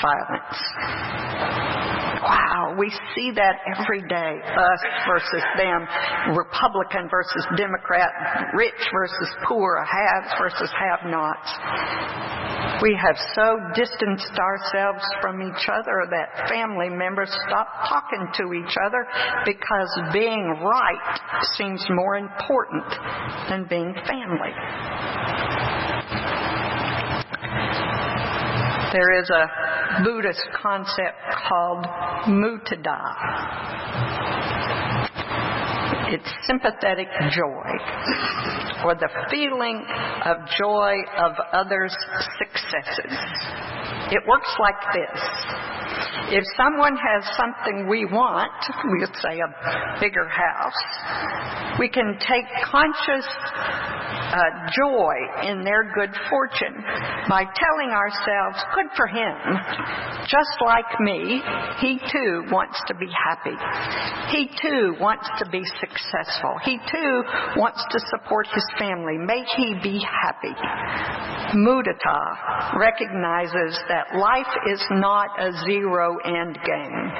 violence. 0.00 2.15
Wow, 2.26 2.74
we 2.76 2.90
see 3.14 3.30
that 3.38 3.62
every 3.78 4.02
day. 4.02 4.42
Us 4.42 4.82
versus 5.06 5.46
them, 5.56 5.86
Republican 6.34 7.06
versus 7.08 7.46
Democrat, 7.56 8.10
rich 8.54 8.82
versus 8.92 9.30
poor, 9.46 9.86
haves 9.86 10.34
versus 10.34 10.70
have-nots. 10.74 12.82
We 12.82 12.98
have 12.98 13.14
so 13.34 13.58
distanced 13.74 14.38
ourselves 14.38 15.02
from 15.22 15.40
each 15.40 15.68
other 15.70 16.06
that 16.10 16.48
family 16.48 16.90
members 16.90 17.30
stop 17.46 17.68
talking 17.88 18.26
to 18.42 18.54
each 18.54 18.74
other 18.84 19.06
because 19.44 19.88
being 20.12 20.58
right 20.66 21.20
seems 21.56 21.86
more 21.90 22.16
important 22.16 22.84
than 23.48 23.66
being 23.70 23.94
family. 23.94 24.52
There 28.96 29.20
is 29.20 29.28
a 29.28 30.02
Buddhist 30.04 30.40
concept 30.62 31.20
called 31.46 31.84
mudita. 32.28 32.98
It's 36.14 36.46
sympathetic 36.46 37.08
joy, 37.30 37.68
or 38.86 38.94
the 38.94 39.10
feeling 39.30 39.84
of 40.24 40.36
joy 40.56 40.94
of 41.18 41.32
others' 41.52 41.94
successes. 42.38 43.18
It 44.10 44.22
works 44.26 44.54
like 44.60 44.80
this. 44.94 45.20
If 46.28 46.44
someone 46.56 46.96
has 46.96 47.22
something 47.36 47.88
we 47.88 48.04
want, 48.04 48.52
we 48.90 49.00
would 49.00 49.16
say 49.16 49.38
a 49.38 50.00
bigger 50.00 50.28
house, 50.28 51.78
we 51.78 51.88
can 51.88 52.18
take 52.18 52.46
conscious 52.70 53.26
uh, 54.26 54.42
joy 54.74 55.14
in 55.46 55.62
their 55.62 55.84
good 55.94 56.10
fortune 56.28 56.82
by 57.28 57.44
telling 57.44 57.90
ourselves, 57.90 58.58
good 58.74 58.90
for 58.96 59.06
him. 59.06 59.34
Just 60.26 60.58
like 60.60 61.00
me, 61.00 61.40
he 61.80 61.98
too 62.10 62.42
wants 62.50 62.82
to 62.88 62.94
be 62.94 63.06
happy. 63.06 63.54
He 64.34 64.50
too 64.60 64.96
wants 65.00 65.28
to 65.38 65.48
be 65.50 65.62
successful. 65.78 66.58
He 66.64 66.78
too 66.90 67.22
wants 67.56 67.84
to 67.90 67.98
support 68.10 68.46
his 68.52 68.66
family. 68.78 69.18
May 69.18 69.44
he 69.56 69.74
be 69.82 70.02
happy. 70.02 70.54
Mudita 71.54 72.74
recognizes 72.76 73.78
that 73.88 73.95
life 74.18 74.52
is 74.70 74.82
not 74.90 75.28
a 75.38 75.52
zero 75.64 76.18
end 76.24 76.58
game 76.64 77.12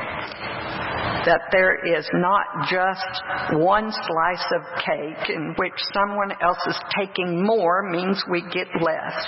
that 1.26 1.40
there 1.50 1.74
is 1.84 2.08
not 2.14 2.46
just 2.70 3.58
one 3.60 3.90
slice 3.90 4.46
of 4.54 4.62
cake 4.78 5.28
in 5.28 5.54
which 5.58 5.72
someone 5.92 6.30
else 6.40 6.60
is 6.68 6.78
taking 6.96 7.44
more 7.44 7.82
means 7.90 8.22
we 8.30 8.42
get 8.52 8.68
less. 8.80 9.26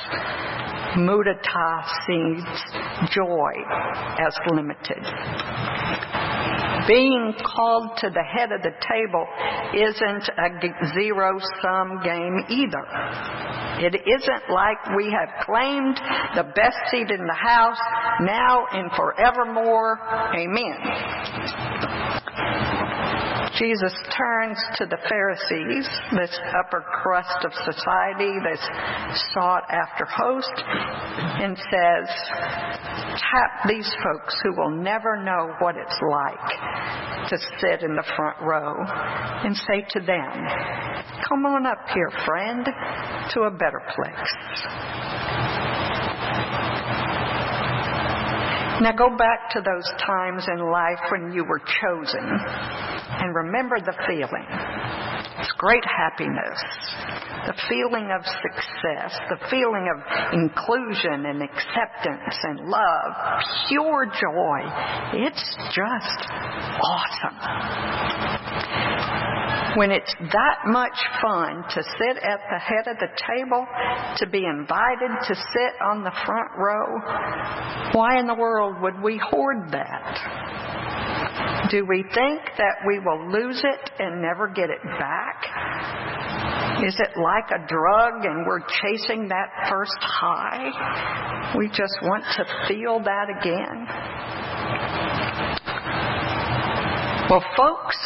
Mudita 0.96 1.84
sees 2.07 2.44
joy 3.11 3.53
as 4.18 4.34
limited. 4.49 5.03
Being 6.89 7.34
called 7.45 7.99
to 7.99 8.09
the 8.09 8.24
head 8.24 8.51
of 8.51 8.62
the 8.62 8.72
table 8.80 9.26
isn't 9.76 10.28
a 10.41 10.49
zero 10.95 11.39
sum 11.61 12.01
game 12.03 12.41
either. 12.49 12.84
It 13.84 13.95
isn't 13.95 14.51
like 14.51 14.97
we 14.97 15.12
have 15.12 15.45
claimed 15.45 16.01
the 16.34 16.45
best 16.57 16.78
seat 16.91 17.11
in 17.11 17.26
the 17.26 17.34
house 17.34 17.78
now 18.22 18.64
and 18.72 18.91
forevermore. 18.97 20.01
Amen. 20.34 20.74
Jesus 23.57 23.94
turns 24.16 24.59
to 24.76 24.86
the 24.86 24.99
Pharisees, 25.09 25.88
this 26.12 26.38
upper 26.59 26.84
crust 27.03 27.44
of 27.44 27.53
society, 27.64 28.34
this 28.44 28.61
sought 29.32 29.64
after 29.70 30.05
host, 30.05 30.53
and 30.57 31.57
says, 31.57 32.09
Tap 33.18 33.68
these 33.68 33.90
folks 34.03 34.36
who 34.42 34.53
will 34.57 34.70
never 34.70 35.22
know 35.22 35.55
what 35.61 35.76
it's 35.76 36.01
like 36.11 37.28
to 37.30 37.38
sit 37.61 37.82
in 37.82 37.96
the 37.96 38.05
front 38.16 38.40
row 38.42 38.76
and 39.44 39.57
say 39.57 39.86
to 39.90 40.01
them, 40.01 40.32
Come 41.28 41.46
on 41.46 41.66
up 41.66 41.84
here, 41.94 42.11
friend, 42.26 42.66
to 43.32 43.42
a 43.42 43.51
better 43.51 43.82
place. 43.94 45.77
Now 48.80 48.92
go 48.92 49.10
back 49.16 49.50
to 49.54 49.60
those 49.60 49.90
times 50.06 50.46
in 50.46 50.60
life 50.70 51.00
when 51.10 51.32
you 51.32 51.44
were 51.44 51.58
chosen 51.58 52.22
and 52.22 53.34
remember 53.34 53.80
the 53.80 53.94
feeling. 54.06 54.46
It's 55.38 55.52
great 55.58 55.84
happiness, 55.84 56.62
the 57.46 57.54
feeling 57.68 58.08
of 58.14 58.24
success, 58.24 59.18
the 59.30 59.38
feeling 59.50 59.88
of 59.90 59.98
inclusion 60.32 61.26
and 61.26 61.42
acceptance 61.42 62.38
and 62.44 62.68
love, 62.68 63.12
pure 63.68 64.06
joy. 64.06 64.62
It's 65.26 65.56
just 65.74 66.30
awesome 66.80 67.38
when 69.76 69.90
it's 69.90 70.14
that 70.32 70.59
much 70.66 70.98
fun 71.22 71.62
to 71.70 71.82
sit 71.82 72.16
at 72.22 72.40
the 72.50 72.59
head 72.59 72.86
of 72.86 72.98
the 72.98 73.09
table, 73.16 73.66
to 74.16 74.26
be 74.26 74.44
invited 74.44 75.11
to 75.26 75.34
sit 75.34 75.72
on 75.82 76.02
the 76.04 76.12
front 76.24 76.50
row, 76.56 77.00
why 77.92 78.18
in 78.18 78.26
the 78.26 78.34
world 78.34 78.80
would 78.80 79.00
we 79.02 79.20
hoard 79.30 79.70
that? 79.72 80.68
Do 81.70 81.84
we 81.86 82.02
think 82.14 82.40
that 82.56 82.76
we 82.86 82.98
will 82.98 83.30
lose 83.30 83.62
it 83.62 83.90
and 83.98 84.22
never 84.22 84.48
get 84.48 84.70
it 84.70 84.82
back? 84.98 85.44
Is 86.84 86.94
it 86.98 87.18
like 87.20 87.50
a 87.50 87.66
drug 87.66 88.24
and 88.24 88.46
we're 88.46 88.61
chasing 88.61 89.28
that 89.28 89.68
first 89.68 89.98
high? 90.00 91.54
We 91.59 91.68
just 91.68 91.98
want 92.02 92.24
to 92.36 92.44
feel 92.68 93.00
that 93.00 93.28
again? 93.28 93.86
Well, 97.30 97.44
folks, 97.58 97.96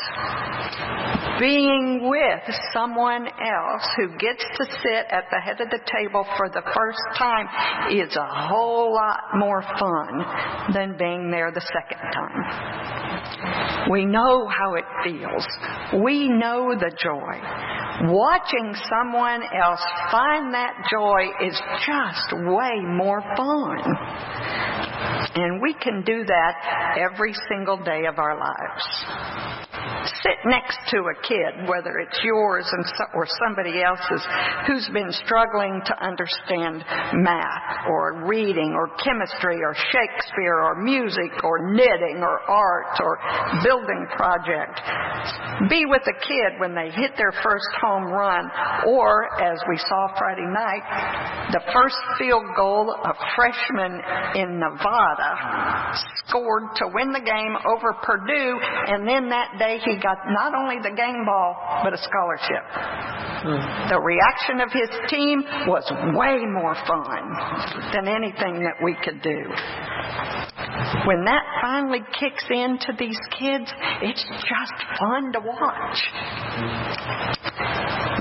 being 1.39 2.09
with 2.09 2.55
someone 2.73 3.27
else 3.27 3.87
who 3.97 4.09
gets 4.19 4.45
to 4.57 4.65
sit 4.65 5.07
at 5.11 5.25
the 5.31 5.41
head 5.41 5.61
of 5.61 5.71
the 5.71 5.79
table 5.87 6.27
for 6.37 6.49
the 6.49 6.63
first 6.75 7.01
time 7.19 7.47
is 7.93 8.17
a 8.17 8.27
whole 8.49 8.93
lot 8.93 9.21
more 9.37 9.63
fun 9.63 10.25
than 10.75 10.97
being 10.99 11.31
there 11.31 11.53
the 11.53 11.61
second 11.61 12.01
time. 12.13 13.91
We 13.91 14.05
know 14.05 14.49
how 14.49 14.75
it 14.75 14.85
feels. 15.05 15.47
We 16.03 16.29
know 16.29 16.75
the 16.79 16.91
joy. 17.03 18.13
Watching 18.13 18.75
someone 18.89 19.43
else 19.43 19.83
find 20.11 20.53
that 20.55 20.75
joy 20.91 21.27
is 21.47 21.61
just 21.87 22.33
way 22.33 22.81
more 22.85 23.23
fun. 23.37 23.79
And 25.35 25.63
we 25.63 25.75
can 25.75 26.03
do 26.03 26.25
that 26.25 26.99
every 26.99 27.35
single 27.49 27.83
day 27.83 28.07
of 28.07 28.19
our 28.19 28.39
lives 28.39 29.12
sit 30.23 30.39
next 30.47 30.79
to 30.91 30.99
a 30.99 31.17
kid, 31.27 31.69
whether 31.69 31.99
it's 31.99 32.19
yours 32.23 32.67
or 33.15 33.27
somebody 33.47 33.83
else's, 33.83 34.23
who's 34.67 34.89
been 34.93 35.11
struggling 35.25 35.81
to 35.87 35.95
understand 36.03 36.85
math 37.15 37.87
or 37.89 38.27
reading 38.27 38.75
or 38.75 38.89
chemistry 39.03 39.59
or 39.63 39.75
Shakespeare 39.91 40.59
or 40.63 40.83
music 40.83 41.33
or 41.45 41.73
knitting 41.73 42.23
or 42.23 42.41
art 42.51 42.99
or 43.01 43.19
building 43.63 44.07
project. 44.17 44.79
Be 45.69 45.87
with 45.87 46.03
a 46.07 46.19
kid 46.27 46.59
when 46.59 46.75
they 46.75 46.91
hit 46.91 47.13
their 47.17 47.33
first 47.43 47.69
home 47.81 48.05
run 48.05 48.51
or, 48.87 49.27
as 49.43 49.59
we 49.69 49.77
saw 49.89 50.09
Friday 50.19 50.47
night, 50.47 51.51
the 51.53 51.63
first 51.73 51.99
field 52.19 52.45
goal 52.57 52.95
a 53.05 53.15
freshman 53.37 54.01
in 54.35 54.59
Nevada 54.59 55.95
scored 56.27 56.75
to 56.77 56.89
win 56.95 57.13
the 57.13 57.21
game 57.21 57.55
over 57.69 57.93
Purdue 58.03 58.59
and 58.89 59.02
then 59.09 59.29
that 59.31 59.59
day 59.59 59.79
he 59.85 59.97
got 60.03 60.19
not 60.29 60.55
only 60.55 60.77
the 60.83 60.95
game 60.95 61.25
ball, 61.25 61.57
but 61.83 61.93
a 61.93 61.99
scholarship. 61.99 62.65
Mm. 63.43 63.89
The 63.91 64.01
reaction 64.01 64.61
of 64.61 64.71
his 64.71 64.91
team 65.11 65.43
was 65.67 65.83
way 66.15 66.47
more 66.47 66.75
fun 66.87 67.25
than 67.93 68.07
anything 68.07 68.63
that 68.63 68.79
we 68.83 68.95
could 69.03 69.23
do. 69.23 69.41
When 71.07 71.25
that 71.25 71.43
finally 71.61 72.01
kicks 72.19 72.45
into 72.51 72.93
these 72.99 73.19
kids, 73.39 73.67
it's 74.03 74.25
just 74.47 74.77
fun 74.99 75.33
to 75.33 75.41
watch. 75.41 75.99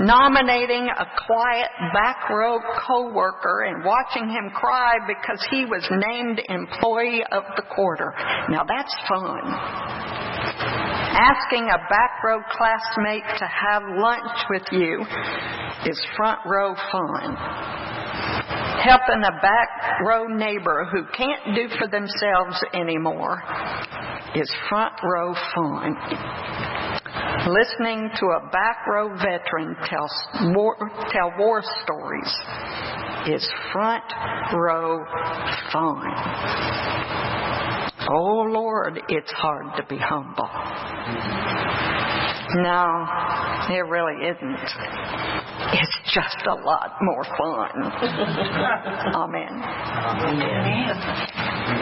Nominating 0.00 0.88
a 0.88 1.06
quiet 1.26 1.70
back 1.92 2.28
row 2.28 2.58
coworker 2.86 3.64
and 3.68 3.84
watching 3.84 4.28
him 4.28 4.50
cry 4.54 4.94
because 5.06 5.46
he 5.50 5.64
was 5.64 5.86
named 5.90 6.40
employee 6.48 7.22
of 7.30 7.44
the 7.56 7.62
quarter. 7.74 8.12
Now 8.48 8.64
that's 8.66 8.94
fun. 9.08 10.31
Asking 11.14 11.68
a 11.68 11.78
back 11.88 12.22
row 12.24 12.40
classmate 12.50 13.24
to 13.38 13.46
have 13.46 13.82
lunch 13.96 14.38
with 14.50 14.62
you 14.72 15.04
is 15.86 16.00
front 16.16 16.40
row 16.46 16.74
fun. 16.90 17.36
Helping 18.82 19.22
a 19.22 19.40
back 19.40 20.00
row 20.04 20.26
neighbor 20.26 20.88
who 20.90 21.04
can't 21.16 21.54
do 21.54 21.68
for 21.78 21.86
themselves 21.86 22.64
anymore 22.74 23.42
is 24.34 24.50
front 24.68 24.94
row 25.02 25.34
fun. 25.54 25.96
Listening 27.46 28.10
to 28.18 28.26
a 28.26 28.50
back 28.50 28.86
row 28.88 29.14
veteran 29.16 29.76
tell 29.84 30.08
war, 30.54 30.76
tell 31.10 31.32
war 31.38 31.62
stories 31.84 32.34
is 33.26 33.48
front 33.72 34.04
row 34.54 35.04
fun. 35.72 37.31
Oh 38.08 38.46
Lord, 38.50 39.00
it's 39.08 39.30
hard 39.32 39.76
to 39.76 39.86
be 39.88 39.96
humble. 39.98 40.48
No, 42.54 43.06
it 43.74 43.86
really 43.88 44.26
isn't. 44.28 44.58
It's 45.72 45.98
just 46.12 46.46
a 46.46 46.54
lot 46.54 46.98
more 47.00 47.24
fun. 47.24 47.70
Amen. 49.14 49.62
Holy 50.22 51.81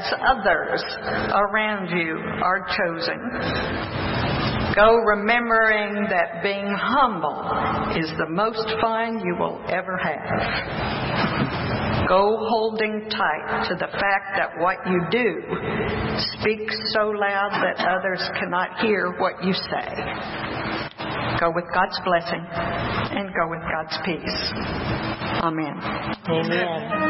as 0.00 0.12
others 0.24 0.80
around 1.32 1.90
you 1.90 2.16
are 2.42 2.66
chosen. 2.76 3.20
Go 4.74 4.96
remembering 4.96 6.08
that 6.08 6.42
being 6.42 6.74
humble 6.74 7.44
is 7.98 8.10
the 8.18 8.28
most 8.30 8.66
fun 8.80 9.20
you 9.24 9.36
will 9.38 9.62
ever 9.68 9.96
have. 9.98 12.08
Go 12.08 12.38
holding 12.48 13.08
tight 13.10 13.68
to 13.68 13.74
the 13.74 13.86
fact 13.86 14.36
that 14.36 14.58
what 14.58 14.78
you 14.86 15.02
do 15.10 15.42
speaks 16.40 16.74
so 16.94 17.10
loud 17.10 17.50
that 17.62 17.84
others 17.86 18.22
cannot 18.38 18.78
hear 18.80 19.12
what 19.18 19.44
you 19.44 19.52
say. 19.52 20.04
Go 21.40 21.50
with 21.54 21.66
God's 21.74 22.00
blessing 22.04 22.46
and 22.50 23.34
go 23.34 23.48
with 23.48 23.60
God's 23.60 23.98
peace. 24.04 24.52
Amen. 25.42 25.80
Amen. 26.28 27.00